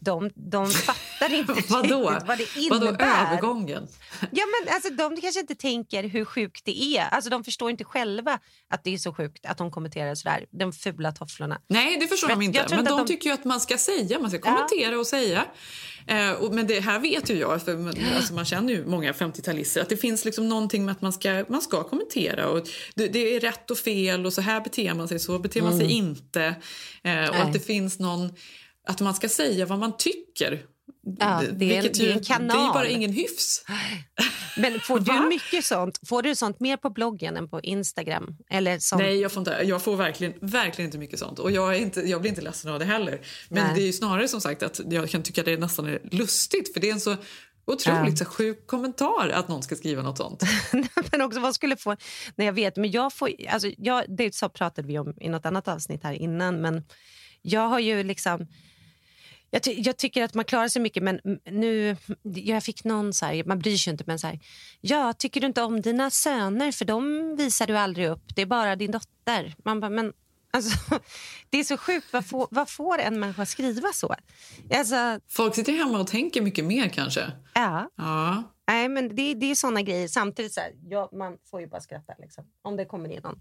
[0.00, 2.18] De, de fattar inte Vadå?
[2.26, 3.26] vad det Vadå innebär.
[3.26, 3.88] övergången?
[4.20, 7.04] Ja, men alltså, de kanske inte tänker hur sjukt det är.
[7.08, 8.38] Alltså, de förstår inte själva
[8.70, 10.46] att det är så sjukt att de kommenterar sådär.
[10.50, 11.60] De fula tofflorna.
[11.68, 12.66] Nej, det förstår Men de inte.
[12.70, 15.44] Men de, de- tycker att man ska säga, man ska kommentera och säga.
[16.06, 19.12] Eh, och, men det här vet ju jag, för man, alltså man känner ju många
[19.12, 22.48] 50-talister, att det finns liksom någonting med att man ska, man ska kommentera.
[22.48, 25.62] Och det, det är rätt och fel och så här beter man sig, så beter
[25.62, 26.44] man sig inte.
[27.02, 27.46] Eh, och Mm.
[27.46, 28.32] Att det finns någon,
[28.90, 30.62] att man ska säga vad man tycker.
[31.18, 32.72] Ja, det är Vilket det är en ju, Det är ju kanal.
[32.72, 33.64] bara ingen hyfs.
[34.56, 36.00] Men får du mycket sånt?
[36.08, 38.36] Får du sånt mer på bloggen än på Instagram?
[38.50, 39.02] Eller sånt?
[39.02, 41.38] Nej, jag får, inte, jag får verkligen, verkligen inte mycket sånt.
[41.38, 43.20] Och jag, är inte, jag blir inte ledsen av det heller.
[43.48, 43.74] Men Nej.
[43.74, 46.72] det är ju snarare som sagt att jag kan tycka det nästan är lustigt.
[46.72, 47.16] För det är en så
[47.66, 50.42] otroligt så sjuk kommentar att någon ska skriva något sånt.
[51.12, 51.96] men också vad skulle få...
[52.36, 53.30] Nej, jag vet, men jag får...
[53.48, 56.84] Alltså, jag, det så pratade vi om i något annat avsnitt här innan, men
[57.42, 58.46] jag har ju liksom...
[59.50, 61.96] Jag, ty, jag tycker att man klarar sig mycket, men nu...
[62.22, 64.40] Jag fick någon så här, man bryr sig inte, men så här...
[64.80, 66.72] Ja, tycker du inte om dina söner?
[66.72, 68.22] För de visar du aldrig upp.
[68.36, 69.54] Det är bara din dotter.
[69.64, 70.12] Man bara, men...
[70.52, 70.78] Alltså,
[71.50, 72.06] det är så sjukt.
[72.12, 74.14] Vad får, vad får en människa skriva så?
[74.74, 77.32] Alltså, Folk sitter hemma och tänker mycket mer kanske.
[77.54, 77.90] ja.
[77.96, 78.42] Ja.
[78.70, 80.08] Nej, men det, det är såna grejer.
[80.08, 83.38] Samtidigt så här, ja, man får ju bara skratta liksom, om det kommer in någon.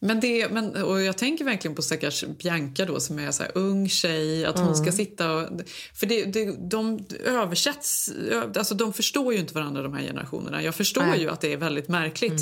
[0.00, 3.52] Men det, men, och jag tänker verkligen på stackars Bianca då, som är så här
[3.54, 4.44] ung tjej.
[4.44, 5.48] Att hon ska sitta och,
[5.94, 8.10] För det, det, de översätts...
[8.56, 10.62] Alltså de förstår ju inte varandra de här generationerna.
[10.62, 11.20] Jag förstår Nej.
[11.20, 12.40] ju att det är väldigt märkligt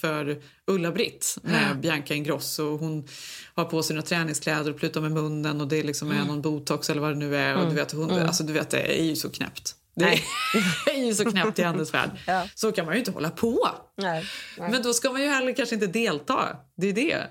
[0.00, 2.76] för Ulla-Britt med Bianca Ingrosso.
[2.76, 3.08] Hon
[3.54, 6.90] har på sig några träningskläder och plutar med munnen och det liksom är någon botox
[6.90, 7.56] eller vad det nu är.
[7.56, 9.76] Och du, vet, hon, alltså, du vet, det är ju så knäppt.
[9.94, 10.04] Det
[10.94, 12.10] är ju så knäppt i hennes värld.
[12.26, 12.48] Ja.
[12.54, 13.68] Så kan man ju inte hålla på.
[13.96, 14.24] Nej,
[14.58, 14.70] nej.
[14.70, 16.56] Men då ska man ju heller kanske inte delta.
[16.76, 17.26] Det är det.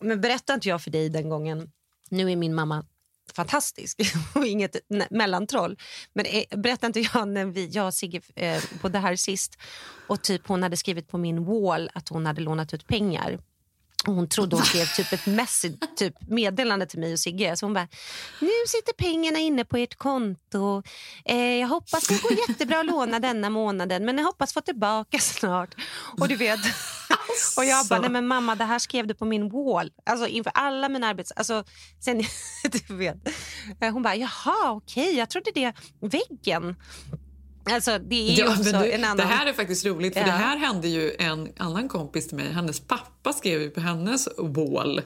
[0.00, 1.70] Men berättade inte jag för dig den gången...
[2.10, 2.84] Nu är min mamma
[3.32, 4.00] fantastisk
[4.34, 4.76] och inget
[5.10, 5.78] mellantroll.
[6.12, 9.58] Men eh, berättade inte jag när vi, jag och Sigge eh, på det här sist
[10.06, 13.38] och typ hon hade skrivit på min wall att hon hade lånat ut pengar.
[14.06, 17.56] Och hon trodde hon skrev typ ett message, typ meddelande till mig och Sigge.
[17.56, 17.88] Så hon bara,
[18.40, 20.82] nu sitter pengarna inne på ert konto.
[21.24, 25.18] Eh, jag hoppas det går jättebra att låna denna månaden men jag hoppas få tillbaka
[25.18, 25.74] snart.
[26.20, 26.60] Och du vet...
[27.56, 29.90] Och jag bara, nej men mamma det här skrev du på min wall.
[30.06, 31.32] Alltså inför alla mina arbets...
[31.36, 31.64] Alltså,
[32.00, 32.18] sen,
[32.88, 33.16] du vet.
[33.80, 36.76] Eh, Hon bara, jaha okej, jag trodde det väggen.
[37.72, 39.16] Alltså det är Ja, du, annan...
[39.16, 40.26] Det här är faktiskt roligt, för Ja.
[40.26, 42.52] det här hände ju en annan kompis till mig.
[42.52, 45.00] Hennes pappa skrev ju på hennes wall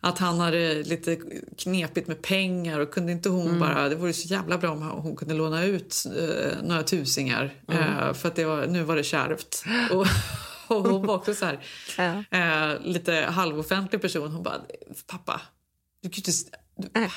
[0.00, 1.18] att han hade lite
[1.58, 3.60] knepigt med pengar och kunde inte hon Mm.
[3.60, 3.88] bara...
[3.88, 7.82] Det vore så jävla bra om hon kunde låna ut eh, några tusingar Mm.
[7.82, 9.64] eh, för att det var, nu var det kärvt.
[9.90, 10.06] Och,
[10.76, 11.60] och hon var också så här,
[11.98, 12.38] Ja.
[12.38, 14.32] eh, lite halvoffentlig person.
[14.32, 14.60] Hon bara,
[15.06, 15.40] pappa,
[16.02, 16.32] du kan inte...
[16.76, 17.08] Du,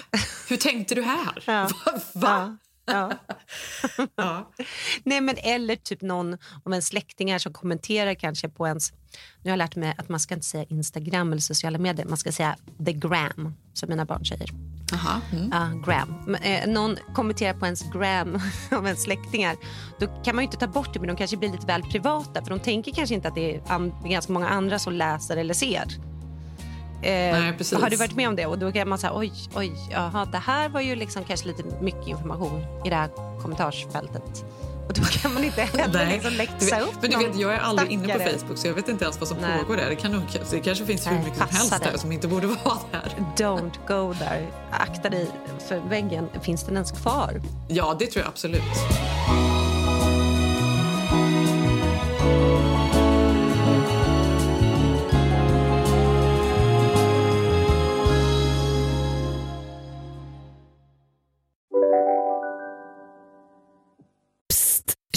[0.49, 1.43] hur tänkte du här?
[1.45, 1.69] Ja.
[2.13, 2.57] Va?
[2.57, 2.57] Ja.
[2.86, 3.11] Ja.
[4.15, 4.51] Ja.
[5.03, 8.91] Nej, men eller typ någon av ens släktingar som kommenterar kanske på ens...
[8.91, 8.97] Nu
[9.43, 12.05] har jag lärt mig att man ska inte säga Instagram eller sociala medier.
[12.05, 12.55] Man ska säga
[12.86, 14.49] the gram, som mina barn säger.
[14.93, 15.21] Aha.
[15.31, 15.49] Mm.
[15.51, 16.23] Ja, gram.
[16.27, 18.39] Men, eh, någon kommenterar på ens gram
[18.71, 19.55] av ens släktingar.
[19.99, 22.43] Då kan man ju inte ta bort det, men de kanske blir lite väl privata.
[22.43, 25.53] För de tänker kanske inte att det är an- ganska många andra som läser eller
[25.53, 26.12] ser.
[27.03, 27.53] Eh, Nej.
[27.81, 28.45] Har du varit med om det?
[28.45, 31.63] Och då kan man säga, oj, oj, jaha, det här var ju liksom kanske lite
[31.81, 33.09] mycket information i det här
[33.41, 34.45] kommentarsfältet.
[34.87, 37.91] Och då kan man inte heller liksom läxa upp men du vet, jag är aldrig
[37.91, 38.37] inne på stackare.
[38.37, 39.59] Facebook så jag vet inte ens vad som Nej.
[39.59, 39.89] pågår där.
[39.89, 40.11] Det, kan
[40.51, 43.11] det kanske finns hur mycket som helst där som inte borde vara där.
[43.37, 44.47] Don't go there.
[44.71, 45.27] Akta dig
[45.67, 46.29] för väggen.
[46.41, 47.41] Finns den ens kvar?
[47.67, 48.61] Ja, det tror jag absolut.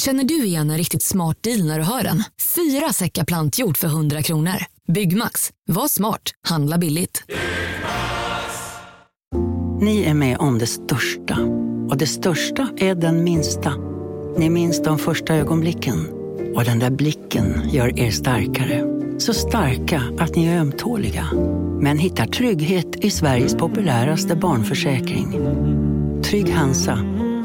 [0.07, 2.23] Känner du igen en riktigt smart deal när du hör den?
[2.55, 4.55] Fyra säckar plantjord för 100 kronor.
[4.93, 5.51] Byggmax.
[5.69, 6.23] Var smart.
[6.49, 7.23] Handla billigt.
[9.81, 11.39] Ni är med om det största.
[11.91, 13.75] Och det största är den minsta.
[14.39, 16.09] Ni minns de första ögonblicken.
[16.55, 18.85] Och den där blicken gör er starkare.
[19.19, 21.27] Så starka att ni är ömtåliga.
[21.81, 25.33] Men hittar trygghet i Sveriges populäraste barnförsäkring.
[26.23, 26.99] Trygg Hansa.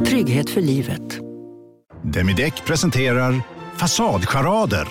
[0.05, 1.30] Trygghet för livet.
[2.03, 3.41] Demideck presenterar
[3.77, 4.87] Fasadcharader.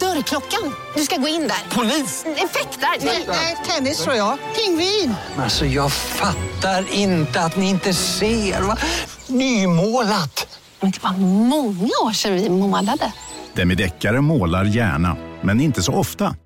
[0.00, 0.72] Dörrklockan.
[0.96, 1.76] Du ska gå in där.
[1.76, 2.24] Polis?
[2.26, 3.04] Effektar?
[3.28, 4.38] Nej, tennis tror jag.
[4.56, 5.14] Pingvin.
[5.36, 8.62] Alltså jag fattar inte att ni inte ser.
[8.62, 8.78] Va?
[9.26, 10.58] Nymålat!
[10.80, 13.12] Men det var många år sedan vi målade.
[13.54, 16.36] Demideckare målar gärna, men inte så ofta.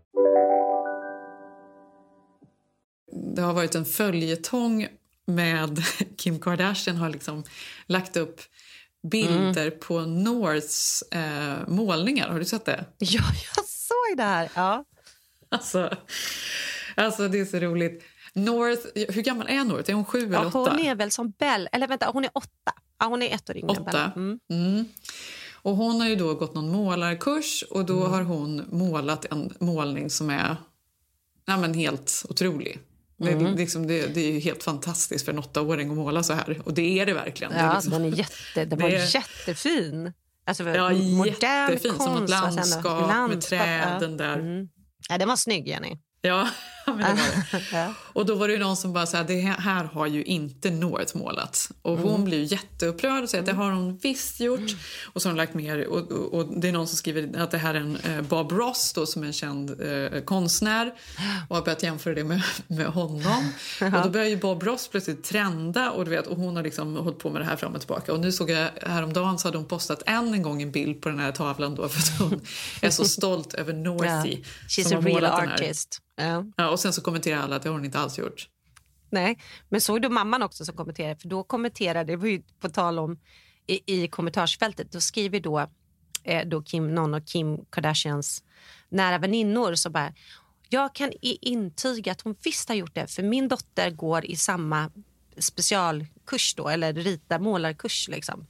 [3.37, 4.87] Det har varit en följetong
[5.27, 5.83] med
[6.17, 7.45] Kim Kardashian har liksom
[7.87, 8.41] lagt upp
[9.09, 9.79] bilder Mm.
[9.81, 12.29] på Norths eh, målningar.
[12.29, 12.85] Har du sett det?
[12.99, 13.23] Ja,
[13.57, 14.51] jag såg det här.
[14.55, 14.85] Ja.
[15.49, 15.97] Alltså,
[16.97, 18.03] alltså det är så roligt.
[18.33, 18.83] North,
[19.15, 19.91] hur gammal är North?
[19.91, 20.59] Är hon sju Ja, eller åtta?
[20.71, 21.69] hon är väl som Bell.
[21.73, 22.73] Eller vänta, hon är åtta.
[22.99, 24.13] Ja, hon är ett år yngre än Bella.
[24.17, 24.39] Mm.
[24.51, 24.85] Mm.
[25.55, 28.11] Och hon har ju då gått någon målarkurs och då Mm.
[28.13, 30.57] har hon målat en målning som är
[31.47, 32.79] ja, men helt otrolig.
[33.19, 33.45] Det, Mm.
[33.45, 36.61] det, liksom, det, det är ju helt fantastiskt för en åttaåring att måla så här.
[36.65, 37.53] Och det är det verkligen.
[37.53, 40.13] det Ja, liksom, den, är jätte, den var det är- jättefin.
[40.47, 41.93] Alltså, ja, modern jättefin.
[41.95, 44.17] Som ett konst, sen då- landskap, med landskap, träden ja.
[44.17, 44.39] där.
[44.39, 44.69] Mm.
[45.09, 45.97] Ja, den var snygg, Jenny.
[46.21, 46.49] Ja,
[46.95, 47.65] men det var det.
[47.73, 47.95] ja.
[48.13, 51.17] Och då var det ju någon som bara sa det här har ju inte North
[51.17, 51.71] målat.
[51.83, 52.25] Och hon Mm.
[52.25, 54.71] blir ju jätteupprörd och säger att det har hon visst gjort.
[55.13, 57.51] Och så har hon lagt mer, och, och, och det är någon som skriver att
[57.51, 60.95] det här är en eh, Bob Ross då, som är en känd eh, konstnär
[61.49, 63.53] och har börjat jämföra det med, med honom.
[63.81, 66.97] Och då börjar ju Bob Ross plötsligt trenda och, du vet, och hon har liksom
[66.97, 68.13] hållit på med det här fram och tillbaka.
[68.13, 71.09] Och nu såg jag häromdagen så hade hon postat än en gång en bild på
[71.09, 72.41] den här tavlan då för att hon
[72.83, 75.99] är så stolt över Northy She's som a real artist.
[76.17, 76.45] Ja.
[76.57, 78.49] Ja, och sen så kommenterar alla att det har hon inte alls gjort.
[79.11, 81.17] Nej, men såg du mamman också som kommenterade?
[81.21, 83.19] För då kommenterade, det var ju på tal om
[83.67, 85.67] i, i kommentarsfältet, då skriver då,
[86.25, 88.43] eh, då Kim, någon av Kim Kardashians
[88.89, 90.13] nära väninnor så bara
[90.69, 94.91] jag kan intyga att hon visst har gjort det för min dotter går i samma
[95.39, 98.47] specialkurs då, eller rita målarkurs liksom.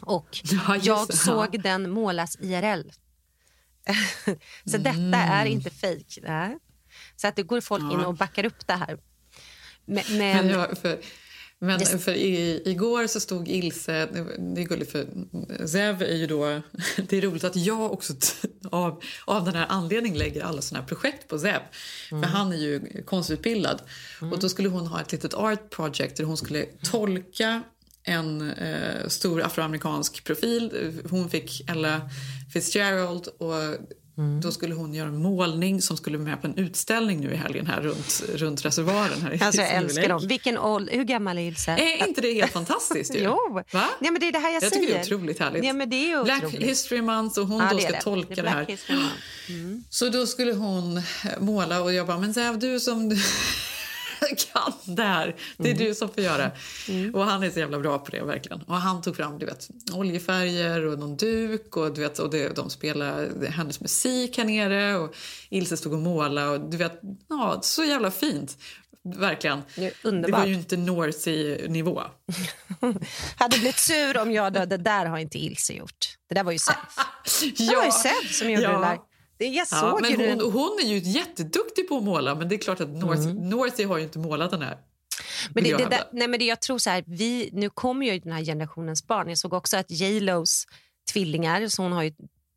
[0.00, 0.26] Och
[0.68, 2.90] Ja, jag såg den målas IRL.
[4.64, 5.14] så detta Mm.
[5.14, 6.18] är inte fejk.
[7.16, 8.06] Så att det går folk in Ja.
[8.06, 8.98] och backar upp det här.
[9.84, 10.98] Men, men, jag, för,
[11.58, 14.06] men Det- för i, igår så stod Ilse...
[14.54, 15.06] Det är gulligt för
[15.66, 16.44] Zev är ju då...
[17.08, 18.12] Det är roligt att jag också
[18.70, 21.60] av, av den här anledningen lägger alla såna här projekt på Zev.
[22.08, 23.82] För han är ju konstutbildad.
[24.32, 27.62] Och då skulle hon ha ett litet art project där hon skulle tolka
[28.02, 30.92] en eh, stor afroamerikansk profil.
[31.10, 32.10] Hon fick Ella
[32.52, 33.54] Fitzgerald och
[34.42, 37.66] då skulle hon göra en målning som skulle med på en utställning nu i helgen
[37.66, 39.22] här runt, runt reservoaren.
[39.22, 40.28] Här i Alltså jag älskar dem.
[40.28, 41.70] Vilken ålder, hur gammal är Ilse?
[41.72, 43.14] Är inte det helt fantastiskt?
[43.14, 43.20] Ju?
[43.24, 43.38] Jo.
[43.54, 43.62] Va?
[44.00, 44.82] Nej, men det är det här jag, Jag säger.
[44.86, 45.64] tycker det är otroligt härligt.
[45.64, 46.68] Ja, men det är ju Black otroligt.
[46.68, 48.00] history month och hon Ja, då ska det.
[48.00, 48.78] tolka Det det, här.
[49.48, 49.84] Mm.
[49.90, 51.02] Så då skulle hon
[51.40, 53.16] måla och jag bara, men Zev, du som
[54.52, 55.86] kan det här, det är Mm.
[55.88, 56.50] du som får göra.
[57.14, 58.62] Och han är så jävla bra på det verkligen.
[58.62, 62.56] Och han tog fram du vet, oljefärger och någon duk och, du vet, och det,
[62.56, 65.14] de spelade hennes musik här nere och
[65.50, 68.58] Ilse stod och målade och du vet, ja, så jävla fint.
[69.16, 69.62] Verkligen.
[69.76, 72.02] Det Det var ju inte Northy-nivå.
[73.36, 74.76] Hade blivit sur om jag dödade.
[74.76, 76.16] Det där har inte Ilse gjort.
[76.28, 76.74] Det där var ju Zev.
[77.58, 78.70] Det var ju Zev som gjorde Ja.
[78.78, 78.98] det där.
[79.38, 80.44] Det, jag Ja, såg ju men hon, det.
[80.44, 83.98] hon är ju jätteduktig på att måla men det är klart att North, Northy har
[83.98, 84.78] ju inte målat den här.
[85.54, 88.18] Men det, det, där, nej, men det, jag tror så här, vi, nu kommer ju
[88.18, 89.28] den här generationens barn.
[89.28, 90.64] Jag såg också att J Los
[91.12, 92.12] tvillingar, så hon har ju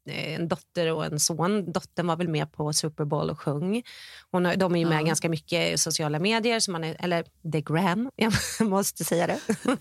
[0.09, 1.71] eh, en dotter och en son.
[1.71, 3.83] Dottern var väl med på Super Bowl och sjöng.
[4.31, 5.05] Hon har, de är ju med Ja.
[5.05, 9.39] ganska mycket i sociala medier, så man är, eller the gram, jag måste säga det.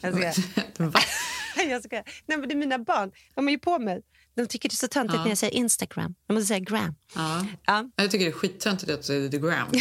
[0.00, 0.42] jag ska,
[1.68, 1.96] jag ska,
[2.26, 4.02] nej, men det är mina barn, de är ju på mig.
[4.34, 5.22] De tycker det är så töntigt Ja.
[5.22, 6.14] när jag säger Instagram.
[6.26, 6.94] Jag måste säga gram.
[7.14, 7.46] Ja.
[7.66, 7.90] Ja.
[7.96, 9.68] Jag tycker det är skittöntigt att säger The Gram.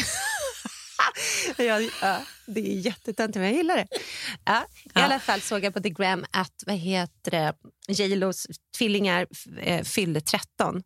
[1.58, 3.88] Ja, ja, det är jättetöntigt, men jag gillar det.
[4.46, 5.02] Ja, I Ja.
[5.02, 7.54] alla fall såg jag på The Gram att vad heter det,
[7.88, 8.48] J Los
[8.78, 9.28] tvillingar
[9.62, 10.84] eh, fyllde 13.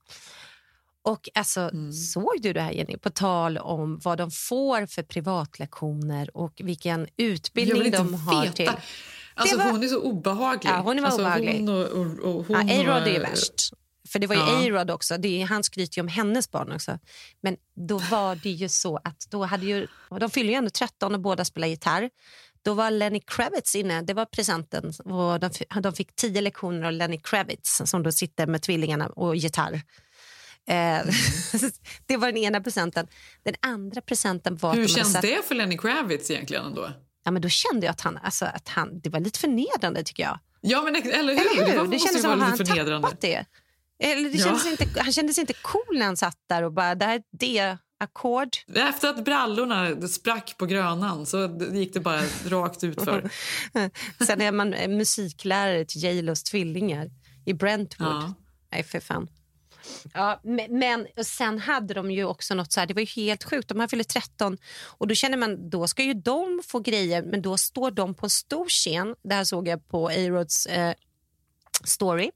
[1.04, 1.94] Och alltså, Mm.
[1.94, 2.98] Såg du det här, Jenny?
[2.98, 8.54] På tal om vad de får för privatlektioner och vilken utbildning de har veta.
[8.56, 8.72] till.
[9.36, 10.72] Alltså, var- Hon är så obehaglig.
[10.72, 11.60] Ja, hon var alltså, obehaglig.
[11.60, 13.72] Hon och, och, och hon Ja, A-Rod är värst.
[14.10, 14.66] För det var ju Ja.
[14.68, 15.18] A-Rod också.
[15.18, 17.00] Det är, han skryter ju om hennes barn också.
[17.42, 17.58] Men
[17.88, 19.88] då var det ju så att då hade ju,
[20.20, 22.10] de fyller ju ändå 13 och båda spelar gitarr.
[22.62, 24.94] Då var Lenny Kravitz inne, det var presenten.
[25.06, 25.50] Och de,
[25.82, 29.74] de fick 10 lektioner av Lenny Kravitz som då sitter med tvillingarna och gitarr.
[30.68, 31.00] Eh,
[32.06, 33.08] det var den ena presenten.
[33.44, 34.76] Den andra presenten var...
[34.76, 36.90] Hur känns det för Lenny Kravitz egentligen ändå?
[37.26, 39.00] Ja, men då kände jag att han, alltså, att han...
[39.00, 40.40] Det var lite förnedrande tycker jag.
[40.62, 41.14] Ja, men eller hur?
[41.14, 41.34] Eller
[41.66, 41.78] Det, hur?
[41.80, 42.58] var, Det kändes som att han
[43.02, 43.46] tappat det.
[44.00, 44.46] Eller det Ja.
[44.46, 47.20] kändes inte, han kändes inte cool när han satt där och bara, det här är
[47.20, 48.50] ett D-ackord.
[48.76, 53.30] Efter att brallorna sprack på Grönan så gick det bara rakt ut för.
[54.26, 57.10] Sen är man musiklärare till J tvillingar
[57.46, 58.10] i Brentwood.
[58.10, 58.34] Ja.
[58.72, 59.28] Nej, för fan.
[60.14, 63.06] Ja, men, men och sen hade de ju också något så här, det var ju
[63.06, 63.70] helt sjukt.
[63.70, 67.42] De här fyller 13 och då känner man, då ska ju de få grejer, men
[67.42, 69.16] då står de på en stor scen.
[69.24, 70.94] Det här såg jag på A-Rods eh,
[71.84, 72.32] story.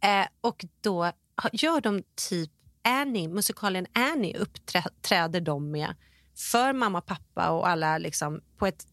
[0.00, 1.12] Eh, och då
[1.52, 2.50] gör de typ
[2.82, 5.94] Annie, musikalen Annie uppträder de med
[6.36, 8.86] för mamma, pappa och alla liksom på ett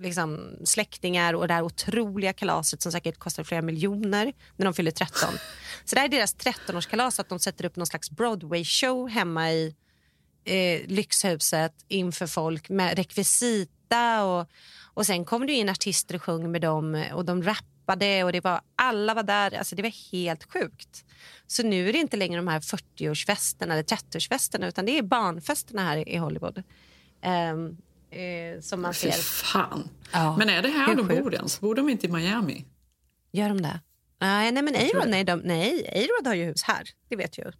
[0.00, 4.90] liksom släktingar och det här otroliga kalaset som säkert kostar flera miljoner när de fyller
[4.90, 5.28] 13.
[5.84, 9.74] Så det här är deras 13-årskalas att de sätter upp någon slags Broadway-show hemma i
[10.44, 14.48] eh, lyxhuset inför folk med rekvisita och,
[14.94, 18.44] och sen kom det in artister och sjöng med dem och de rappade och det
[18.44, 19.54] var, alla var där.
[19.58, 21.04] Alltså det var helt sjukt.
[21.46, 25.82] Så nu är det inte längre de här 40-årsfesterna eller 30-årsfesterna utan det är barnfesterna
[25.82, 26.62] här i Hollywood.
[27.52, 27.76] Um,
[28.12, 29.18] eh, som man Fy ser.
[29.22, 29.88] fan.
[30.12, 31.60] Ja, Men är det här de bor ens?
[31.60, 32.64] Bor de inte i Miami?
[33.32, 33.80] Gör de det?
[34.20, 36.88] Nej, nej men A-Rod, nej, de, nej, A-Rod har ju hus här.
[37.08, 37.54] Det vet jag.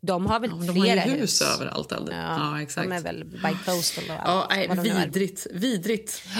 [0.00, 1.92] De har väl Ja, men de har flera ju hus överallt.
[1.92, 2.12] Eller?
[2.12, 2.88] Ja, Ja, exakt.
[2.88, 5.46] De är väl by coastal och Ja, nej, vidrigt.
[5.52, 6.22] Vidrigt.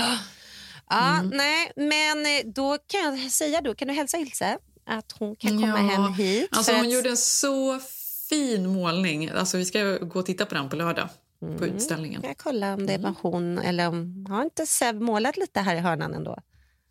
[0.90, 1.28] Ja, Mm.
[1.36, 5.50] nej, men eh, då kan jag säga då, kan du hälsa Ilse att hon kan
[5.50, 6.48] komma Ja, hem hit?
[6.52, 7.78] Alltså, hon att- gjorde en så
[8.28, 9.28] fin målning.
[9.30, 11.08] Alltså, vi ska gå och titta på den på lördag.
[11.40, 11.64] På Mm.
[11.76, 12.20] utställningen.
[12.24, 13.02] Jag kolla om det Mm.
[13.02, 14.26] var hon eller om...
[14.28, 16.38] Har inte Sev målat lite här i hörnan ändå?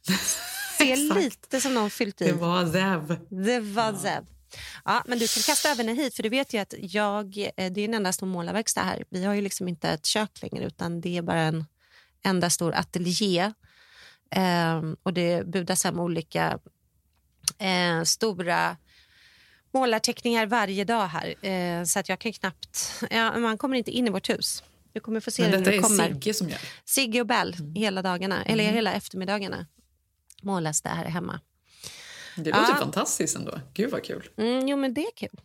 [0.77, 1.21] Ser Exakt.
[1.21, 2.25] lite som någon fyllt i.
[2.25, 3.19] Det var Zev.
[3.29, 4.25] Det var Zev.
[4.85, 7.81] Ja, men du kan kasta över hit för du vet ju att jag, eh, det
[7.81, 9.03] är en enda stor målarverkstad här.
[9.09, 11.65] Vi har ju liksom inte ett kök längre utan det är bara en
[12.23, 13.53] enda stor ateljé.
[14.31, 16.59] Ehm, och det budas hem olika
[17.57, 18.77] eh, stora
[19.79, 21.45] målarteckningar varje dag här.
[21.45, 23.03] Eh, så att jag kan knappt...
[23.09, 24.63] Ja, man kommer inte in i vårt hus.
[24.93, 26.07] Du kommer få se Men det detta när du är kommer.
[26.13, 26.59] Sigge som gör.
[26.85, 28.75] Sigge och Bell hela dagarna, eller Mm.
[28.75, 29.65] hela eftermiddagarna
[30.41, 31.39] målas det här hemma.
[32.35, 32.75] Det låter Ja.
[32.75, 33.59] fantastiskt ändå.
[33.73, 34.29] Gud vad kul.
[34.37, 35.41] Mm, jo, men det är kul.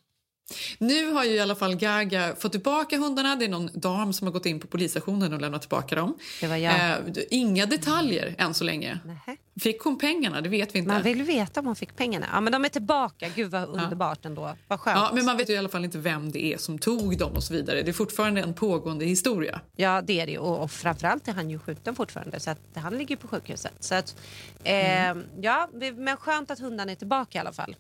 [0.79, 3.37] Nu har ju i alla fall Gaga fått tillbaka hundarna.
[3.37, 6.19] Det är någon dam som har gått in på polisstationen och lämnat tillbaka dem.
[6.41, 6.75] Det var jag.
[6.75, 6.97] Eh,
[7.31, 8.99] inga detaljer än så länge.
[9.05, 9.37] Nähä.
[9.61, 10.41] Fick hon pengarna?
[10.41, 10.89] Det vet vi inte.
[10.93, 12.27] Man vill veta om hon fick pengarna.
[12.33, 13.29] Ja, men de är tillbaka.
[13.35, 14.57] Gud vad underbart ändå.
[14.69, 14.97] Vad skönt.
[14.99, 17.33] Ja, men man vet ju i alla fall inte vem det är som tog dem
[17.33, 17.83] och så vidare.
[17.83, 19.61] Det är fortfarande en pågående historia.
[19.77, 20.39] Ja, det är det.
[20.39, 22.41] Och, och framförallt är han ju skjuten fortfarande.
[22.41, 23.73] Så att han ligger på sjukhuset.
[23.81, 24.17] Så att,
[24.65, 27.77] eh, ja, vi- men skönt att hundarna är tillbaka i alla fall.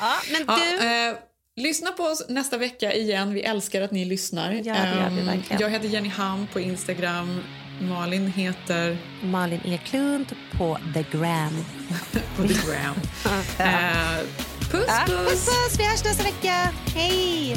[0.00, 0.86] Ja, men Ja, du...
[0.86, 1.16] eh,
[1.62, 3.34] lyssna på oss nästa vecka igen.
[3.34, 4.52] Vi älskar att ni lyssnar.
[4.52, 5.60] Ja, det vi Ehm, verkligen.
[5.62, 7.40] jag heter Jenny Ham på Instagram.
[7.80, 11.64] Malin heter Malin Eklund på The Gram.
[12.36, 12.94] på The Gram.
[13.58, 14.24] eh,
[14.70, 15.26] puss, puss!
[15.26, 15.78] puss, puss!
[15.78, 16.70] Vi hörs nästa vecka.
[16.94, 17.56] Hej!